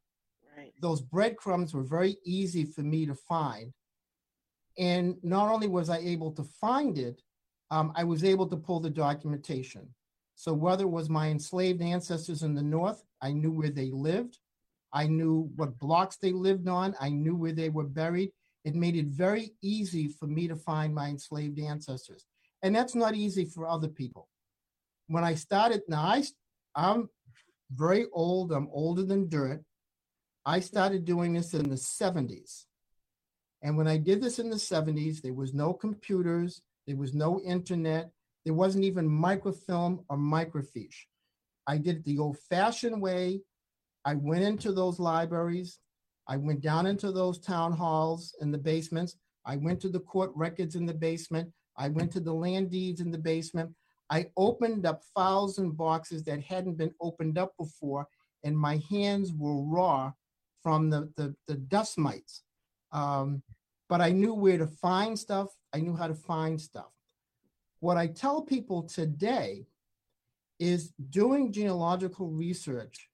[0.80, 3.72] Those breadcrumbs were very easy for me to find.
[4.78, 7.22] And not only was I able to find it,
[7.70, 9.88] um, I was able to pull the documentation.
[10.34, 14.38] So whether it was my enslaved ancestors in the North, I knew where they lived.
[14.92, 16.94] I knew what blocks they lived on.
[17.00, 18.32] I knew where they were buried.
[18.64, 22.24] It made it very easy for me to find my enslaved ancestors.
[22.62, 24.28] And that's not easy for other people.
[25.08, 26.24] When I started, now I,
[26.74, 27.08] I'm
[27.72, 28.52] very old.
[28.52, 29.62] I'm older than dirt.
[30.46, 32.64] I started doing this in the 70s.
[33.62, 37.40] And when I did this in the 70s, there was no computers, there was no
[37.40, 38.10] internet,
[38.44, 41.04] there wasn't even microfilm or microfiche.
[41.66, 43.42] I did it the old fashioned way.
[44.04, 45.78] I went into those libraries.
[46.26, 49.16] I went down into those town halls in the basements.
[49.44, 51.52] I went to the court records in the basement.
[51.76, 53.74] I went to the land deeds in the basement.
[54.08, 58.06] I opened up files and boxes that hadn't been opened up before,
[58.42, 60.12] and my hands were raw
[60.62, 62.42] from the, the, the dust mites.
[62.92, 63.42] Um,
[63.88, 65.48] but I knew where to find stuff.
[65.72, 66.90] I knew how to find stuff.
[67.80, 69.66] What I tell people today
[70.58, 73.08] is doing genealogical research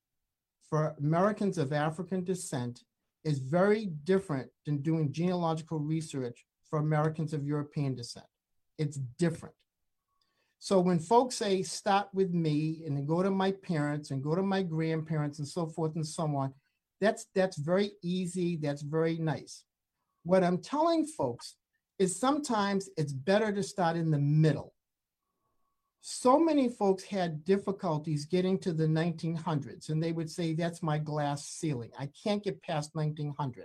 [0.69, 2.83] for Americans of African descent
[3.25, 8.27] is very different than doing genealogical research for Americans of European descent.
[8.79, 9.55] It's different.
[10.59, 14.35] So when folks say start with me and then go to my parents and go
[14.35, 16.53] to my grandparents and so forth and so on,
[17.01, 19.65] that's that's very easy, that's very nice.
[20.25, 21.57] What I'm telling folks
[21.99, 24.75] is sometimes it's better to start in the middle.
[26.01, 30.99] So many folks had difficulties getting to the 1900s, and they would say, That's my
[30.99, 31.91] glass ceiling.
[31.99, 33.65] I can't get past 1900.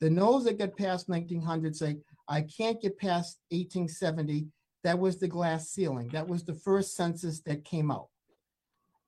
[0.00, 1.96] The those that get past 1900 say,
[2.28, 4.48] I can't get past 1870.
[4.84, 6.08] That was the glass ceiling.
[6.08, 8.08] That was the first census that came out.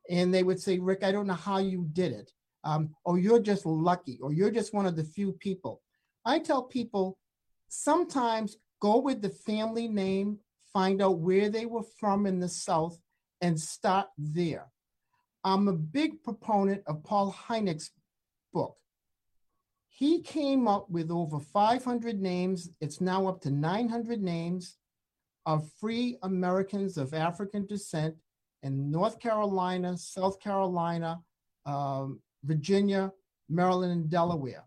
[0.08, 2.32] And they would say, Rick, I don't know how you did it.
[2.68, 5.80] Um, or you're just lucky, or you're just one of the few people.
[6.26, 7.16] I tell people
[7.68, 10.38] sometimes go with the family name,
[10.70, 12.98] find out where they were from in the South,
[13.40, 14.66] and start there.
[15.44, 17.90] I'm a big proponent of Paul Heinegg's
[18.52, 18.76] book.
[19.88, 22.68] He came up with over 500 names.
[22.82, 24.76] It's now up to 900 names
[25.46, 28.14] of free Americans of African descent
[28.62, 31.20] in North Carolina, South Carolina,
[31.64, 33.12] um, Virginia,
[33.48, 34.64] Maryland, and Delaware.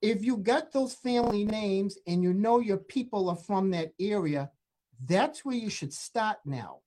[0.00, 4.50] If you got those family names and you know your people are from that area,
[5.06, 6.78] that's where you should start now.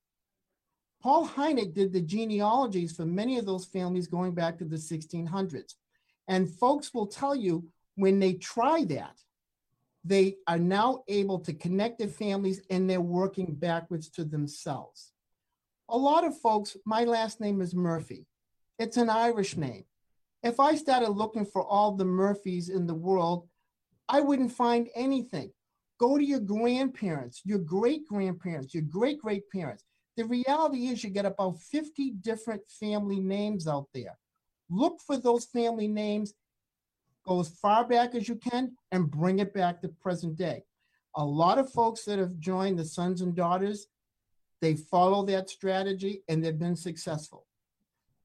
[1.02, 5.76] Paul Heinegg did the genealogies for many of those families going back to the 1600s.
[6.28, 9.16] And folks will tell you when they try that,
[10.04, 15.12] they are now able to connect their families and they're working backwards to themselves.
[15.90, 18.26] A lot of folks, my last name is Murphy.
[18.78, 19.86] It's an Irish name.
[20.44, 23.48] If I started looking for all the Murphys in the world,
[24.10, 25.52] I wouldn't find anything.
[25.98, 29.84] Go to your grandparents, your great grandparents, your great great parents.
[30.18, 34.18] The reality is, you get about 50 different family names out there.
[34.70, 36.34] Look for those family names,
[37.26, 40.64] go as far back as you can, and bring it back to present day.
[41.16, 43.88] A lot of folks that have joined the Sons and Daughters,
[44.62, 47.45] they follow that strategy and they've been successful.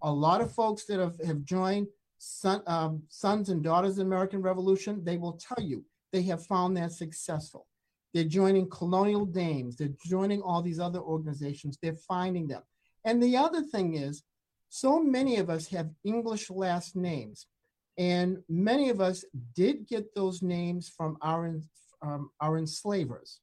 [0.02, 1.88] A lot of folks that have, have joined
[2.18, 6.44] son, um, Sons and Daughters of the American Revolution, they will tell you they have
[6.46, 7.66] found that successful.
[8.12, 12.62] They're joining Colonial Dames, they're joining all these other organizations, they're finding them.
[13.04, 14.22] And the other thing is,
[14.68, 17.46] so many of us have English last names,
[17.98, 19.24] and many of us
[19.54, 21.60] did get those names from our,
[22.02, 23.40] um, our enslavers.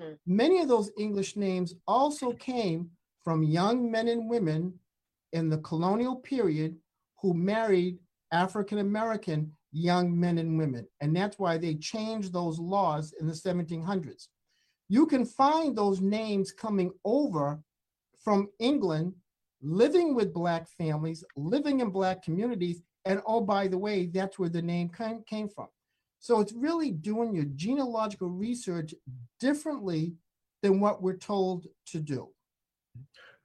[0.00, 0.12] Hmm.
[0.26, 2.90] Many of those English names also came
[3.22, 4.74] from young men and women
[5.32, 6.76] in the colonial period
[7.20, 7.98] who married
[8.32, 10.86] African American young men and women.
[11.00, 14.28] And that's why they changed those laws in the 1700s.
[14.88, 17.60] You can find those names coming over
[18.24, 19.14] from England,
[19.60, 22.82] living with Black families, living in Black communities.
[23.04, 24.90] And oh, by the way, that's where the name
[25.26, 25.68] came from.
[26.20, 28.94] So it's really doing your genealogical research
[29.38, 30.14] differently
[30.62, 32.28] than what we're told to do.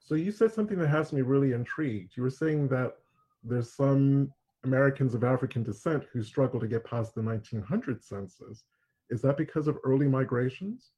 [0.04, 2.18] So you said something that has me really intrigued.
[2.18, 2.98] You were saying that
[3.42, 4.32] there's some
[4.66, 8.66] Americans of African descent who struggle to get past the 1900 census.
[9.10, 10.92] Is that because of early migrations?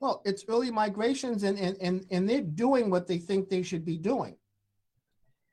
[0.00, 3.84] Well, it's early migrations and, and, and, and they're doing what they think they should
[3.84, 4.36] be doing.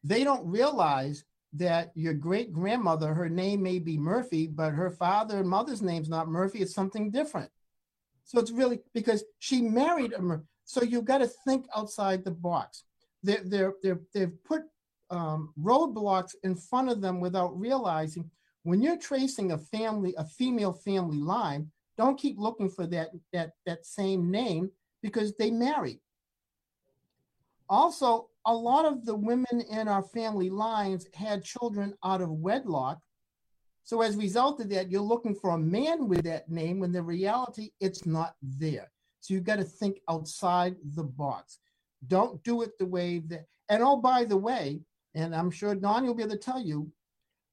[0.03, 5.39] They don't realize that your great grandmother, her name may be Murphy, but her father
[5.39, 7.51] and mother's name's not Murphy, it's something different.
[8.23, 10.41] So it's really because she married a.
[10.71, 12.85] So you've got to think outside the box.
[13.23, 14.61] They're, they're, they're, they've put
[15.09, 18.31] um, roadblocks in front of them without realizing
[18.63, 23.51] when you're tracing a family, a female family line, don't keep looking for that, that,
[23.65, 25.99] that same name because they married.
[27.67, 32.97] Also, a lot of the women in our family lines had children out of wedlock.
[33.83, 36.93] So as a result of that, you're looking for a man with that name when
[36.93, 38.89] the reality it's not there.
[39.21, 41.59] So you've got to think outside the box.
[42.07, 44.81] Don't do it the way that, and oh, by the way,
[45.13, 46.91] and I'm sure Don will be able to tell you,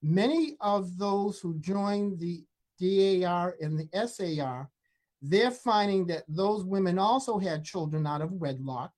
[0.02, 2.42] many of those who joined the
[2.80, 4.70] DAR and the SAR,
[5.20, 8.92] they're finding that those women also had children out of wedlock,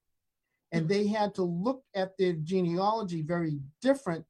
[0.71, 4.25] and they had to look at their genealogy very different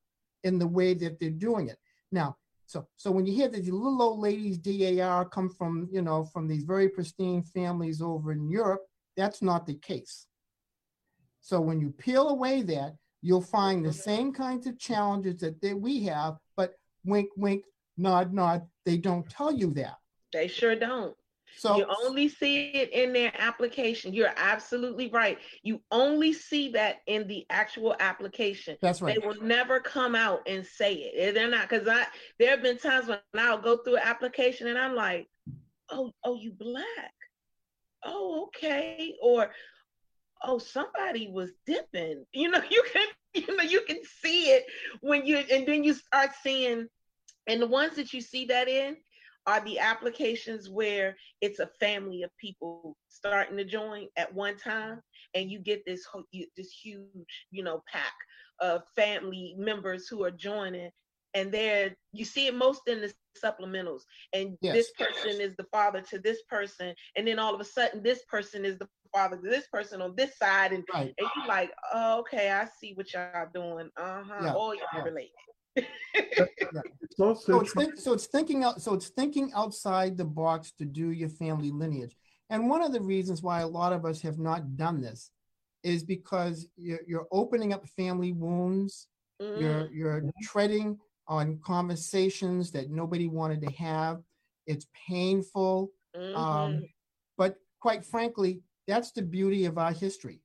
[0.45, 1.79] in the way that they're doing it.
[2.11, 2.37] Now,
[2.71, 6.23] so so when you hear that the little old ladies DAR come from you know
[6.23, 8.83] from these very pristine families over in Europe,
[9.17, 10.27] that's not the case.
[11.41, 15.75] So when you peel away that, you'll find the same kinds of challenges that they,
[15.75, 17.65] we have, but wink, wink,
[17.97, 19.97] nod, nod, they don't tell you that.
[20.33, 21.17] They sure don't.
[21.57, 24.15] So you only see it in their application.
[24.15, 25.39] You're absolutely right.
[25.63, 28.77] You only see that in the actual application.
[28.81, 29.15] That's right.
[29.15, 31.35] They will never come out and say it.
[31.35, 32.07] They're not because I
[32.39, 35.29] there have been times when I'll go through an application and I'm like,
[35.91, 37.13] oh, oh, you black.
[38.05, 39.15] Oh, okay.
[39.23, 39.51] Or
[40.43, 42.25] oh, somebody was dipping.
[42.33, 44.65] You know, you can, you know, you can see it
[45.01, 46.87] when you, and then you start seeing,
[47.47, 48.97] and the ones that you see that in
[49.51, 55.01] are the applications where it's a family of people starting to join at one time,
[55.35, 56.07] and you get this
[56.57, 58.13] this huge, you know, pack
[58.61, 60.91] of family members who are joining,
[61.35, 64.75] and there you see it most in the supplementals and yes.
[64.75, 68.25] this person is the father to this person and then all of a sudden this
[68.29, 71.15] person is the father to this person on this side and, right.
[71.17, 74.53] and you're like oh, okay i see what y'all doing uh-huh yeah.
[74.57, 75.03] oh y'all yeah.
[75.05, 75.31] related
[77.17, 81.11] so, it's think, so it's thinking out so it's thinking outside the box to do
[81.11, 82.17] your family lineage
[82.51, 85.31] and one of the reasons why a lot of us have not done this
[85.83, 89.09] is because you're, you're opening up family wounds
[89.41, 89.61] mm-hmm.
[89.61, 90.99] you're you're treading
[91.31, 94.21] on conversations that nobody wanted to have.
[94.67, 95.93] It's painful.
[96.15, 96.37] Mm-hmm.
[96.37, 96.83] Um,
[97.39, 100.41] but quite frankly, that's the beauty of our history.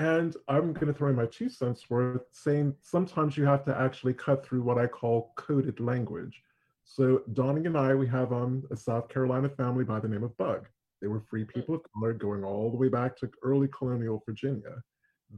[0.00, 3.78] And I'm going to throw in my two cents worth saying sometimes you have to
[3.78, 6.42] actually cut through what I call coded language.
[6.84, 10.34] So Donnie and I, we have um, a South Carolina family by the name of
[10.38, 10.66] Bug.
[11.02, 11.52] They were free mm.
[11.54, 14.82] people of color going all the way back to early colonial Virginia.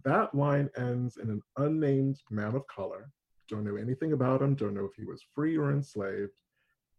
[0.04, 3.10] That line ends in an unnamed man of color
[3.48, 6.30] don't know anything about him, don't know if he was free or enslaved,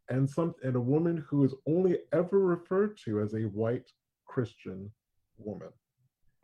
[0.09, 3.89] and some and a woman who is only ever referred to as a white
[4.27, 4.91] Christian
[5.37, 5.69] woman.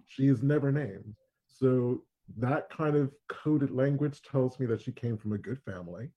[0.10, 1.16] She is never named.
[1.48, 2.04] So
[2.38, 6.10] that kind of coded language tells me that she came from a good family,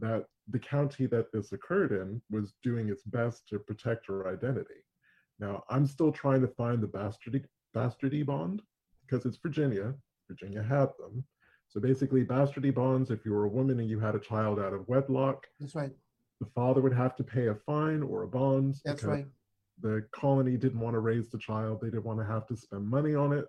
[0.00, 4.84] that the county that this occurred in was doing its best to protect her identity.
[5.38, 7.44] Now, I'm still trying to find the bastardy,
[7.74, 8.60] bastardy bond
[9.06, 9.94] because it's Virginia.
[10.28, 11.24] Virginia had them.
[11.68, 14.74] So basically, bastardy bonds, if you were a woman and you had a child out
[14.74, 15.92] of wedlock, That's right.
[16.40, 18.76] the father would have to pay a fine or a bond.
[18.84, 19.26] That's right.
[19.82, 22.86] The colony didn't want to raise the child, they didn't want to have to spend
[22.86, 23.46] money on it.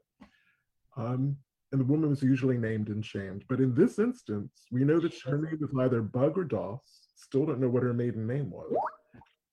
[0.97, 1.37] Um,
[1.71, 3.45] and the woman was usually named and shamed.
[3.49, 6.81] But in this instance, we know that her name is either Bug or Doss.
[7.15, 8.71] Still don't know what her maiden name was.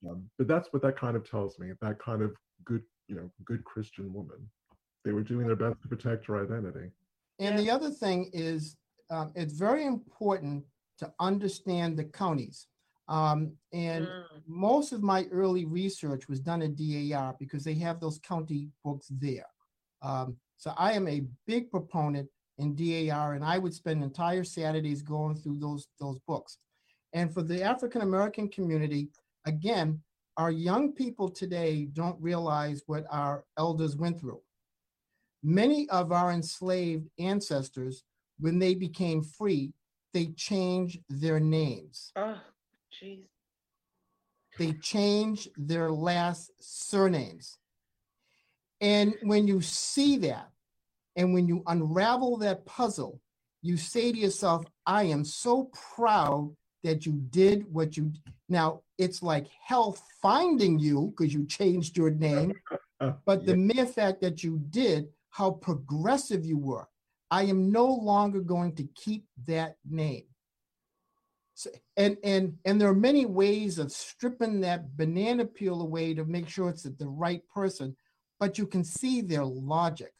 [0.09, 1.73] Um, but that's what that kind of tells me.
[1.81, 4.37] That kind of good, you know, good Christian woman.
[5.05, 6.91] They were doing their best to protect her identity.
[7.39, 8.77] And the other thing is,
[9.11, 10.65] um, it's very important
[10.99, 12.67] to understand the counties.
[13.11, 14.25] Um, and Mm.
[14.47, 19.09] most of my early research was done at DAR because they have those county books
[19.11, 19.51] there.
[20.01, 25.03] Um, so I am a big proponent in DAR, and I would spend entire Saturdays
[25.03, 26.59] going through those those books.
[27.13, 29.11] And for the African American community,
[29.45, 30.01] again,
[30.37, 34.41] our young people today don't realize what our elders went through.
[35.43, 38.05] Many of our enslaved ancestors,
[38.39, 39.73] when they became free,
[40.13, 42.13] they changed their names.
[42.17, 42.39] Oh,
[42.91, 43.27] jeez.
[44.59, 47.59] They changed their last surnames.
[48.81, 50.51] And when you see that,
[51.17, 53.21] and when you unravel that puzzle,
[53.63, 58.13] you say to yourself, I am so proud that you did what you
[58.49, 62.53] now it's like hell finding you because you changed your name
[63.25, 63.75] but the yeah.
[63.75, 66.89] mere fact that you did how progressive you were
[67.31, 70.25] i am no longer going to keep that name
[71.61, 76.25] so, and and and there are many ways of stripping that banana peel away to
[76.25, 77.97] make sure it's the right person
[78.41, 80.13] but you can see their logic.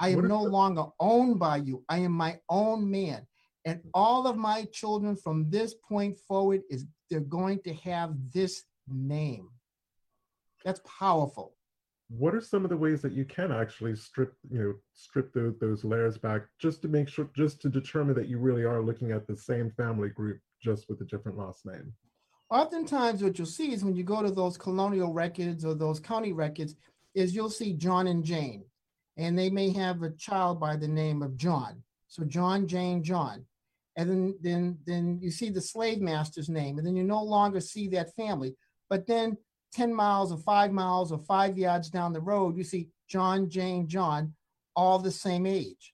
[0.00, 1.84] I am no longer owned by you.
[1.88, 3.26] I am my own man.
[3.64, 3.90] And hmm.
[3.94, 9.50] all of my children from this point forward is they're going to have this name.
[10.64, 11.54] That's powerful.
[12.08, 15.54] What are some of the ways that you can actually strip you know strip those,
[15.58, 19.10] those layers back just to make sure just to determine that you really are looking
[19.10, 21.92] at the same family group just with a different last name.
[22.50, 26.32] Oftentimes what you'll see is when you go to those colonial records or those county
[26.32, 26.74] records
[27.14, 28.64] is you'll see john and jane
[29.16, 31.82] and they may have a child by the name of john.
[32.08, 33.44] So john jane john.
[33.96, 37.60] And then then then you see the slave master's name and then you no longer
[37.60, 38.56] see that family.
[38.88, 39.36] But then
[39.72, 43.88] 10 miles or 5 miles or 5 yards down the road you see john jane
[43.88, 44.32] john
[44.76, 45.92] all the same age.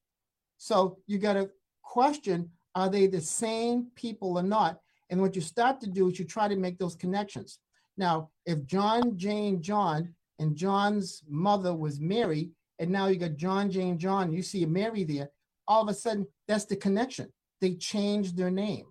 [0.59, 1.51] So you got to
[1.83, 6.19] question are they the same people or not and what you start to do is
[6.19, 7.59] you try to make those connections.
[7.97, 13.71] Now, if John, Jane, John, and John's mother was Mary, and now you got John,
[13.71, 15.31] Jane, John, you see Mary there,
[15.69, 17.31] all of a sudden that's the connection.
[17.61, 18.87] They changed their name.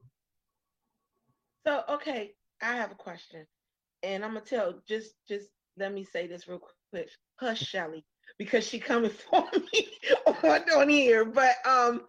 [1.65, 3.45] So okay, I have a question,
[4.03, 4.75] and I'm gonna tell.
[4.87, 6.61] Just, just let me say this real
[6.91, 7.09] quick.
[7.37, 8.05] Hush, Shelly,
[8.37, 9.87] because she coming for me
[10.25, 11.25] on, on here.
[11.25, 12.03] But um,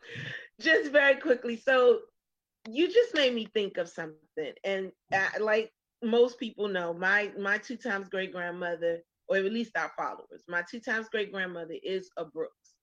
[0.61, 1.57] just very quickly.
[1.57, 2.01] So
[2.69, 7.59] you just made me think of something, and uh, like most people know, my my
[7.59, 12.11] two times great grandmother, or at least our followers, my two times great grandmother is
[12.17, 12.75] a Brooks.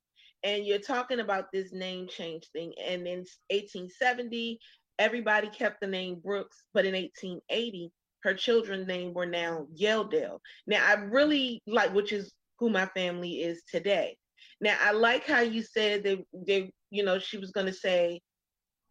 [0.43, 3.19] And you're talking about this name change thing, and in
[3.49, 4.59] 1870,
[4.99, 7.91] everybody kept the name Brooks, but in 1880,
[8.23, 10.39] her children's name were now Yeldale.
[10.65, 14.17] Now I really like, which is who my family is today.
[14.59, 18.21] Now I like how you said that they, you know, she was gonna say,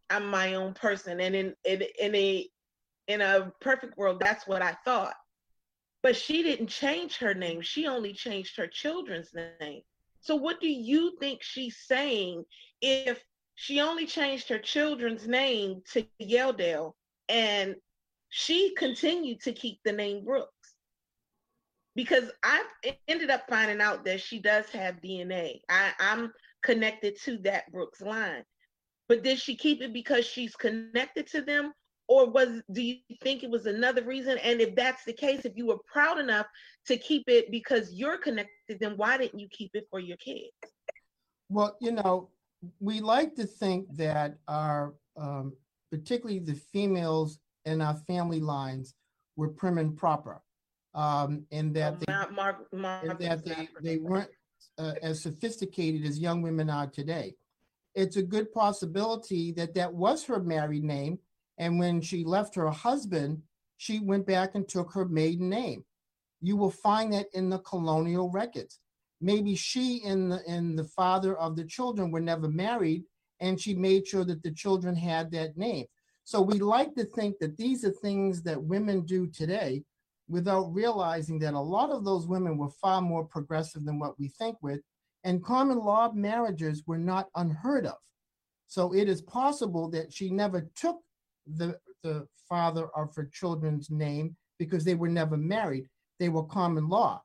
[0.09, 2.49] "I'm my own person," and in in in a
[3.07, 5.15] in a perfect world, that's what I thought.
[6.03, 9.81] But she didn't change her name; she only changed her children's name.
[10.21, 12.43] So what do you think she's saying
[12.81, 13.23] if
[13.55, 16.93] she only changed her children's name to Yeldale
[17.29, 17.75] and
[18.29, 20.53] she continued to keep the name Brooks?
[21.97, 22.63] Because I
[23.07, 25.61] ended up finding out that she does have DNA.
[25.67, 26.31] I, I'm
[26.61, 28.43] connected to that Brooks line.
[29.09, 31.73] But did she keep it because she's connected to them?
[32.07, 34.37] Or was do you think it was another reason?
[34.37, 36.45] And if that's the case, if you were proud enough
[36.85, 40.51] to keep it because you're connected, then why didn't you keep it for your kids?
[41.49, 42.29] Well, you know,
[42.79, 45.53] we like to think that our, um,
[45.91, 48.93] particularly the females in our family lines,
[49.35, 50.41] were prim and proper,
[50.93, 54.29] um, and that they Mar- Mar- Mar- and that they, they weren't
[54.77, 57.35] uh, as sophisticated as young women are today.
[57.95, 61.19] It's a good possibility that that was her married name.
[61.57, 63.41] And when she left her husband,
[63.77, 65.83] she went back and took her maiden name.
[66.41, 68.79] You will find that in the colonial records.
[69.19, 73.03] Maybe she and the, and the father of the children were never married,
[73.39, 75.85] and she made sure that the children had that name.
[76.23, 79.83] So we like to think that these are things that women do today
[80.29, 84.27] without realizing that a lot of those women were far more progressive than what we
[84.27, 84.81] think with,
[85.23, 87.97] and common law marriages were not unheard of.
[88.67, 90.99] So it is possible that she never took
[91.45, 95.87] the, the father of her children's name because they were never married.
[96.19, 97.21] They were common law.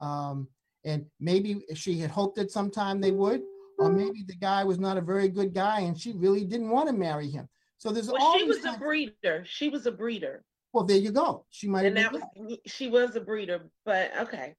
[0.00, 0.48] Um,
[0.84, 3.42] and maybe she had hoped that sometime they would,
[3.78, 6.88] or maybe the guy was not a very good guy and she really didn't want
[6.88, 7.48] to marry him.
[7.78, 9.44] So there's Well, all she was a breeder.
[9.46, 10.44] She was a breeder.
[10.72, 11.46] Well, there you go.
[11.50, 14.54] She might have And been that was she was a breeder, but okay.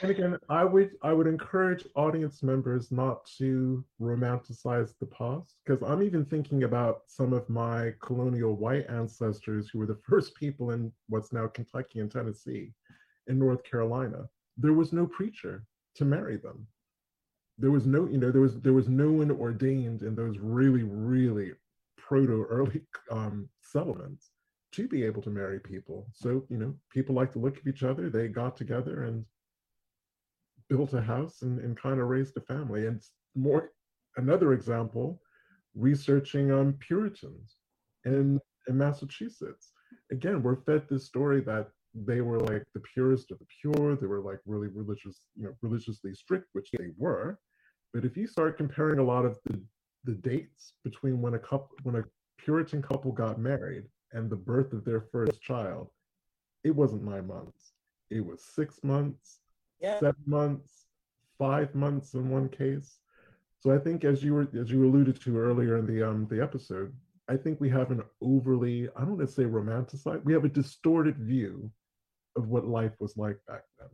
[0.00, 5.82] And again, I would I would encourage audience members not to romanticize the past because
[5.82, 10.70] I'm even thinking about some of my colonial white ancestors who were the first people
[10.70, 12.72] in what's now Kentucky and Tennessee,
[13.26, 14.28] in North Carolina.
[14.56, 15.64] There was no preacher
[15.96, 16.66] to marry them.
[17.58, 20.84] There was no, you know, there was there was no one ordained in those really
[20.84, 21.52] really
[21.98, 24.31] proto early um, settlements
[24.72, 26.06] to be able to marry people.
[26.12, 28.10] So you know, people like to look at each other.
[28.10, 29.24] They got together and
[30.68, 32.86] built a house and, and kind of raised a family.
[32.86, 33.02] And
[33.34, 33.72] more
[34.16, 35.20] another example,
[35.74, 37.56] researching um, Puritans
[38.04, 39.72] in, in Massachusetts.
[40.10, 43.96] Again, we're fed this story that they were like the purest of the pure.
[43.96, 47.38] They were like really religious, you know, religiously strict, which they were.
[47.92, 49.60] But if you start comparing a lot of the,
[50.04, 52.04] the dates between when a couple when a
[52.38, 55.88] Puritan couple got married and the birth of their first child,
[56.64, 57.72] it wasn't nine months.
[58.10, 59.40] It was six months,
[59.80, 59.98] Yeah.
[59.98, 60.86] seven months,
[61.38, 62.98] five months in one case.
[63.60, 66.42] So I think as you were as you alluded to earlier in the um the
[66.42, 66.92] episode,
[67.28, 70.48] I think we have an overly, I don't want to say romanticized, we have a
[70.48, 71.70] distorted view
[72.36, 73.88] of what life was like back then.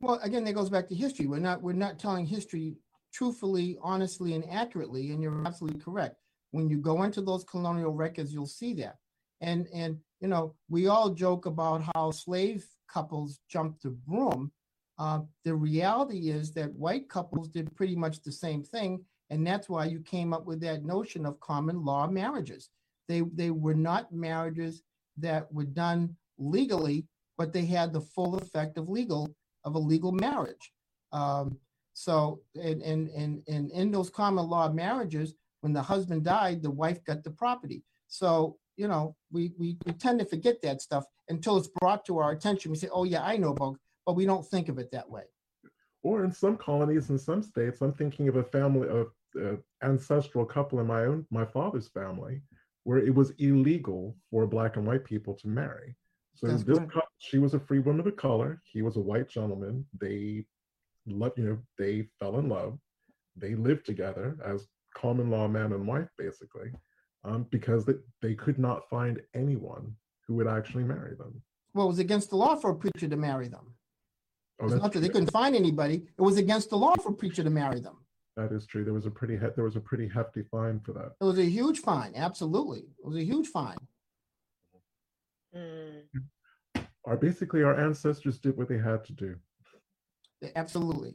[0.00, 1.26] Well, again, that goes back to history.
[1.26, 2.76] We're not we're not telling history
[3.12, 5.10] truthfully, honestly, and accurately.
[5.12, 6.16] And you're absolutely correct.
[6.52, 8.96] When you go into those colonial records, you'll see that.
[9.40, 14.52] And and you know, we all joke about how slave couples jumped the broom.
[14.98, 19.68] Uh, the reality is that white couples did pretty much the same thing, and that's
[19.68, 22.68] why you came up with that notion of common law marriages.
[23.08, 24.82] They they were not marriages
[25.16, 27.06] that were done legally,
[27.38, 29.34] but they had the full effect of legal
[29.64, 30.72] of a legal marriage.
[31.12, 31.58] Um,
[31.92, 36.70] so, and, and, and, and in those common law marriages, when the husband died, the
[36.70, 37.82] wife got the property.
[38.08, 42.18] So, you know, we, we, we tend to forget that stuff until it's brought to
[42.18, 42.70] our attention.
[42.70, 43.76] We say, oh, yeah, I know about,
[44.06, 45.24] but we don't think of it that way.
[46.02, 49.08] Or in some colonies in some states, I'm thinking of a family of
[49.38, 52.40] uh, ancestral couple in my own my father's family,
[52.84, 55.94] where it was illegal for black and white people to marry.
[56.34, 56.78] So That's this
[57.18, 58.62] she was a free woman of color.
[58.64, 59.84] He was a white gentleman.
[60.00, 60.46] They
[61.06, 62.78] love, you know, they fell in love.
[63.36, 66.70] They lived together as common law man and wife, basically,
[67.24, 69.94] um, because they, they could not find anyone
[70.26, 71.42] who would actually marry them.
[71.74, 73.74] Well, it was against the law for a preacher to marry them.
[74.60, 76.06] Oh, It's that's not that they couldn't find anybody.
[76.18, 77.96] It was against the law for a preacher to marry them.
[78.36, 78.84] That is true.
[78.84, 81.12] There was a pretty he- there was a pretty hefty fine for that.
[81.20, 82.12] It was a huge fine.
[82.14, 82.80] Absolutely.
[82.80, 83.76] It was a huge fine.
[85.54, 86.02] Mm.
[87.04, 89.36] Our basically our ancestors did what they had to do.
[90.56, 91.14] Absolutely.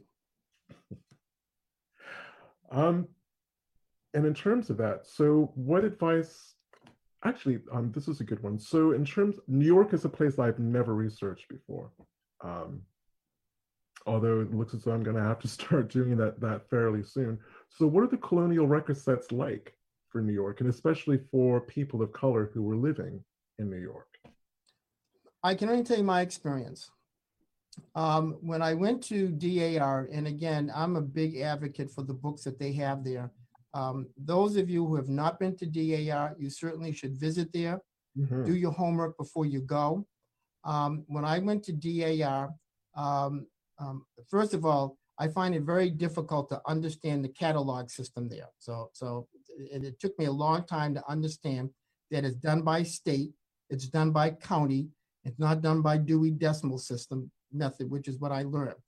[2.70, 3.08] Um,
[4.16, 6.54] and in terms of that, so what advice?
[7.22, 8.58] Actually, um, this is a good one.
[8.58, 11.90] So in terms, New York is a place I've never researched before.
[12.42, 12.80] Um,
[14.06, 17.02] although it looks as though I'm going to have to start doing that that fairly
[17.02, 17.38] soon.
[17.68, 19.74] So what are the colonial record sets like
[20.08, 23.22] for New York, and especially for people of color who were living
[23.58, 24.08] in New York?
[25.42, 26.90] I can only tell you my experience.
[27.94, 32.44] Um, when I went to DAR, and again, I'm a big advocate for the books
[32.44, 33.30] that they have there.
[33.76, 37.82] Um, those of you who have not been to DAR, you certainly should visit there.
[38.16, 38.46] Mhm.
[38.46, 40.06] Do your homework before you go.
[40.64, 42.54] Um, when I went to DAR,
[42.94, 43.46] um,
[43.78, 48.48] um, first of all, I find it very difficult to understand the catalog system there.
[48.58, 51.70] So, so it, it took me a long time to understand
[52.10, 53.32] that it's done by state,
[53.68, 54.88] it's done by county,
[55.24, 58.80] it's not done by Dewey Decimal System method, which is what I learned.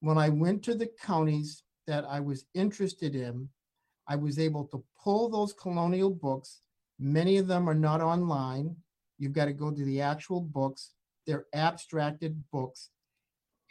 [0.00, 3.48] When I went to the counties that I was interested in,
[4.06, 6.60] I was able to pull those colonial books.
[6.98, 8.76] Many of them are not online.
[9.18, 10.90] You've got to go to the actual books.
[11.26, 12.90] They're abstracted books.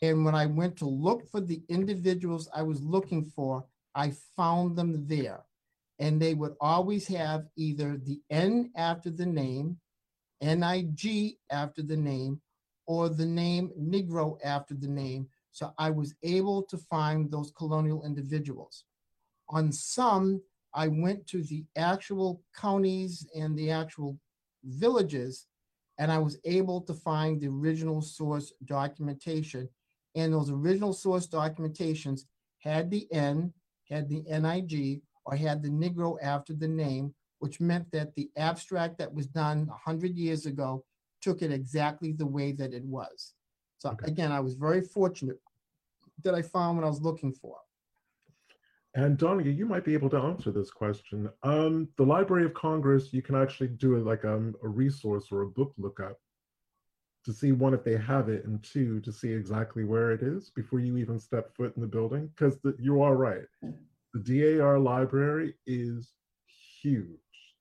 [0.01, 3.65] And when I went to look for the individuals I was looking for,
[3.95, 5.43] I found them there.
[5.99, 9.77] And they would always have either the N after the name,
[10.41, 12.41] NIG after the name,
[12.85, 15.29] or the name Negro after the name.
[15.51, 18.85] So I was able to find those colonial individuals.
[19.49, 20.41] On some,
[20.73, 24.17] I went to the actual counties and the actual
[24.63, 25.47] villages,
[25.99, 29.69] and I was able to find the original source documentation.
[30.15, 32.21] And those original source documentations
[32.59, 33.53] had the N,
[33.89, 38.97] had the NIG, or had the Negro after the name, which meant that the abstract
[38.97, 40.83] that was done 100 years ago
[41.21, 43.33] took it exactly the way that it was.
[43.77, 44.07] So Okay.
[44.07, 45.39] again, I was very fortunate
[46.23, 47.57] that I found what I was looking for.
[48.95, 51.29] And Donica, you might be able to answer this question.
[51.41, 55.41] Um, the Library of Congress, you can actually do it like um, a resource or
[55.41, 56.19] a book lookup
[57.25, 60.51] to see one if they have it, and two to see exactly where it is
[60.51, 62.29] before you even step foot in the building.
[62.35, 63.45] Because you are right,
[64.13, 64.19] the
[64.59, 66.11] DAR library is
[66.81, 67.07] huge.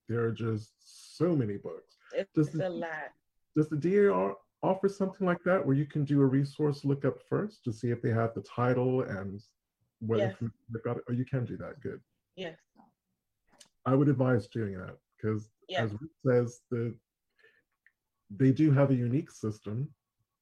[0.09, 0.73] There are just
[1.17, 1.97] so many books.
[2.13, 3.13] It's Does a lot.
[3.57, 7.65] does the DAR offer something like that where you can do a resource lookup first
[7.65, 9.41] to see if they have the title and
[10.07, 10.35] what Yes.
[10.41, 10.99] they've got?
[11.09, 11.81] Oh, you can do that.
[11.81, 12.01] Good.
[12.37, 12.59] Yes.
[13.87, 15.85] I would advise doing that because, Yes.
[15.85, 16.95] as Rick says, the
[18.31, 19.89] they do have a unique system,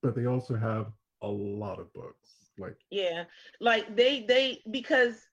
[0.02, 0.92] but they also have
[1.22, 2.50] a lot of books.
[2.58, 3.24] Like, Yeah,
[3.60, 5.26] like they they because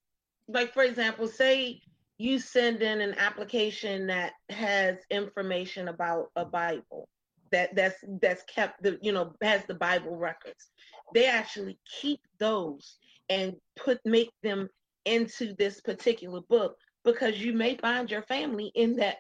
[0.48, 1.82] like for example, say
[2.18, 7.08] you send in an application that has information about a Bible
[7.52, 10.72] that that's that's kept the you know has the Bible records.
[11.14, 12.98] They actually keep those
[13.30, 14.70] and put make them
[15.06, 16.76] into this particular book
[17.06, 19.18] because you may find your family in that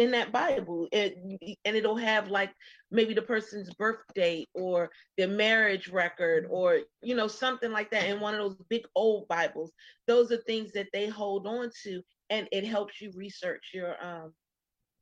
[0.00, 0.88] in that Bible.
[0.92, 1.18] It,
[1.66, 2.52] and it'll have like
[2.90, 4.88] maybe the person's birth date or
[5.18, 9.28] their marriage record or you know something like that in one of those big old
[9.28, 9.72] bibles.
[10.06, 14.32] Those are things that they hold on to and it helps you research your um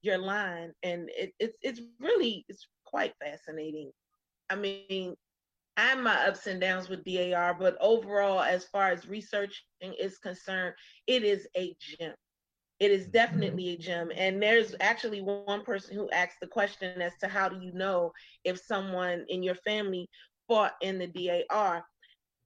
[0.03, 0.73] your line.
[0.83, 3.93] And it, it's it's really it's quite fascinating.
[4.51, 5.15] I mean
[5.79, 9.63] i have my ups and downs with dar but overall as far as researching
[9.99, 10.75] is concerned
[11.07, 12.15] it is a gem
[12.81, 13.13] it is mm-hmm.
[13.13, 14.11] definitely a gem.
[14.15, 18.13] And there's actually one person who asked the question as to how do you know
[18.45, 20.09] if someone in your family
[20.47, 21.85] fought in the DAR.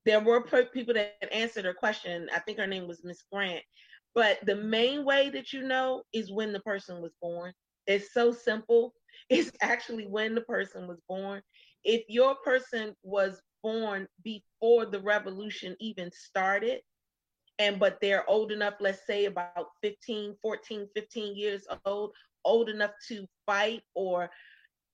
[0.04, 2.28] There were people that answered her question.
[2.34, 3.62] I think her name was Miss Grant.
[4.14, 7.52] But the main way that you know is when the person was born.
[7.86, 8.94] It's so simple.
[9.30, 11.42] It's actually when the person was born.
[11.84, 16.80] If your person was born before the revolution even started,
[17.58, 22.12] and but they're old enough let's say about 15 14 15 years old
[22.44, 24.30] old enough to fight or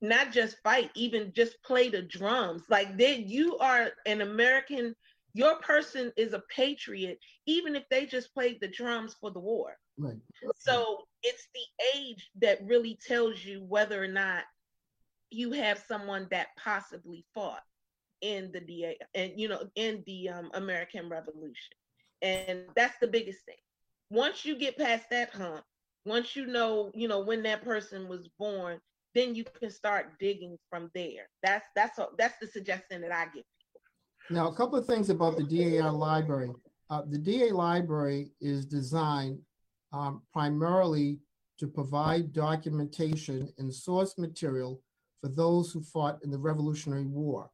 [0.01, 4.95] not just fight even just play the drums like they you are an american
[5.35, 9.77] your person is a patriot even if they just played the drums for the war
[9.99, 10.17] Right.
[10.57, 14.45] so it's the age that really tells you whether or not
[15.31, 17.63] you have someone that possibly fought
[18.21, 21.77] in the DA and you know in the um, American Revolution,
[22.23, 23.57] and that's the biggest thing.
[24.11, 25.63] Once you get past that hump,
[26.05, 28.81] once you know you know when that person was born,
[29.15, 31.29] then you can start digging from there.
[31.43, 33.45] That's that's a, that's the suggestion that I give.
[34.31, 36.51] Now, a couple of things about the DAR library.
[36.91, 39.39] Uh, the DA library is designed
[39.93, 41.21] um, primarily
[41.59, 44.81] to provide documentation and source material
[45.21, 47.51] for those who fought in the Revolutionary War.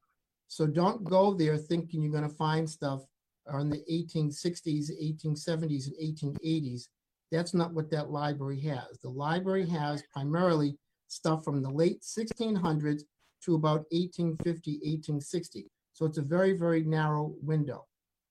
[0.49, 3.05] So don't go there thinking you're going to find stuff
[3.53, 5.97] in the 1860s, 1870s, and
[6.43, 6.89] 1880s.
[7.33, 8.99] That's not what that library has.
[9.03, 10.77] The library has primarily
[11.09, 13.03] stuff from the late 1600s
[13.45, 15.67] to about 1850, 1860.
[15.93, 17.87] So it's a very, very narrow window.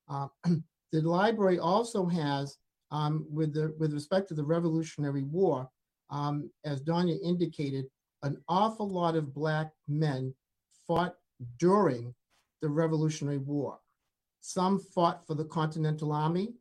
[0.09, 0.27] Uh,
[0.91, 2.57] the library also has,
[2.91, 5.69] um, with the with respect to the Revolutionary War,
[6.09, 7.85] um, as Donya indicated,
[8.23, 10.33] an awful lot of black men
[10.87, 11.15] fought
[11.59, 12.13] during
[12.61, 13.79] the Revolutionary War.
[14.39, 16.53] Some fought for the Continental Army,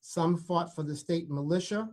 [0.00, 1.90] some fought for the state militia,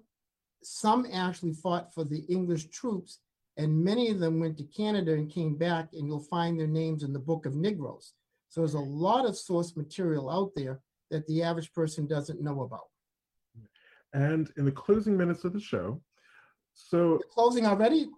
[0.64, 3.20] some actually fought for the English troops,
[3.58, 7.04] and many of them went to Canada and came back, and you'll find their names
[7.04, 8.14] in the Book of Negroes.
[8.50, 10.82] So there's a lot of source material out there
[11.12, 12.88] that the average person doesn't know about.
[14.14, 16.02] and in the closing minutes of the show,
[16.74, 18.10] so Closing already?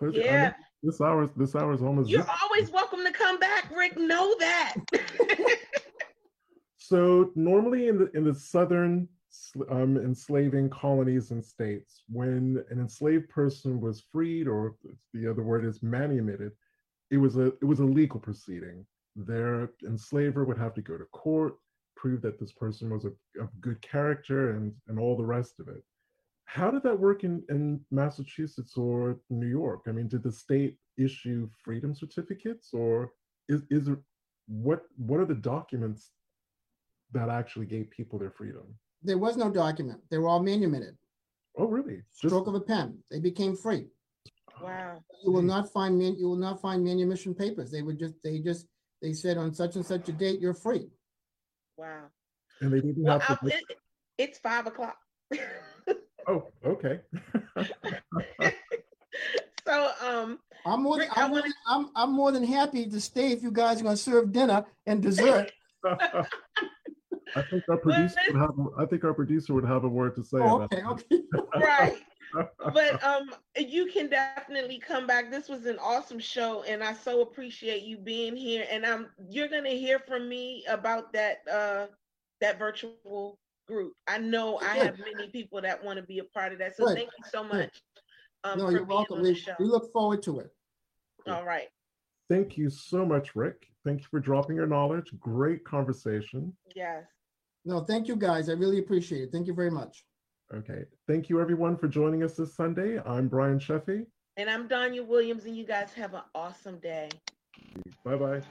[0.00, 2.42] I know Yeah, this hour this hour is almost you're zip.
[2.42, 3.96] always welcome to come back, Rick.
[3.98, 4.74] Know that.
[6.76, 9.08] So normally in the in the southern
[9.70, 14.74] um, enslaving colonies and states, when an enslaved person was freed, or
[15.14, 16.52] the other word is manumitted,
[17.10, 18.84] it was a it was a legal proceeding.
[19.16, 21.54] Their enslaver would have to go to court,
[21.96, 25.68] prove that this person was a, of good character, and and all the rest of
[25.68, 25.82] it.
[26.46, 29.82] How did that work in, in Massachusetts or New York?
[29.88, 33.12] I mean, did the state issue freedom certificates, or
[33.48, 33.98] is is there,
[34.46, 36.10] what what are the documents
[37.14, 38.62] that actually gave people their freedom.
[39.02, 40.00] There was no document.
[40.10, 40.96] They were all manumitted.
[41.56, 42.02] Oh, really?
[42.20, 42.98] Just- Stroke of a pen.
[43.10, 43.86] They became free.
[44.60, 45.00] Wow.
[45.24, 46.16] You will not find, man.
[46.16, 47.70] you will not find manumission papers.
[47.70, 48.66] They would just, they just,
[49.02, 50.88] they said on such and such a date, you're free.
[51.76, 52.04] Wow.
[52.60, 53.46] And they didn't Well, have to.
[53.46, 53.64] it,
[54.18, 54.96] it's five o'clock.
[56.26, 57.00] Oh, okay.
[59.66, 63.32] so, um, I'm more, than- I I'm, wanna- I'm, I'm more than happy to stay
[63.32, 65.52] if you guys are gonna serve dinner and dessert.
[67.36, 70.22] I think our producer would have, I think our producer would have a word to
[70.24, 71.22] say Oh, Okay, okay.
[71.56, 71.96] right.
[72.72, 75.30] But um, you can definitely come back.
[75.30, 78.66] This was an awesome show, and I so appreciate you being here.
[78.70, 81.86] And um, you're gonna hear from me about that uh
[82.40, 83.92] that virtual group.
[84.06, 86.76] I know I have many people that want to be a part of that.
[86.76, 86.96] So Good.
[86.96, 87.82] thank you so much.
[88.44, 89.16] Um, No, for you're being welcome.
[89.18, 89.52] on the We, show.
[89.58, 90.50] we look forward to it.
[91.26, 91.68] All right.
[92.28, 93.66] Thank you so much, Rick.
[93.84, 95.10] Thank you for dropping your knowledge.
[95.18, 96.54] Great conversation.
[96.74, 97.04] Yes.
[97.64, 98.48] No, thank you, guys.
[98.48, 99.32] I really appreciate it.
[99.32, 100.04] Thank you very much.
[100.52, 100.84] Okay.
[101.08, 103.00] Thank you, everyone, for joining us this Sunday.
[103.06, 104.06] I'm Brian Sheffey.
[104.36, 107.08] And I'm Danya Williams, and you guys have an awesome day.
[108.04, 108.42] Bye bye.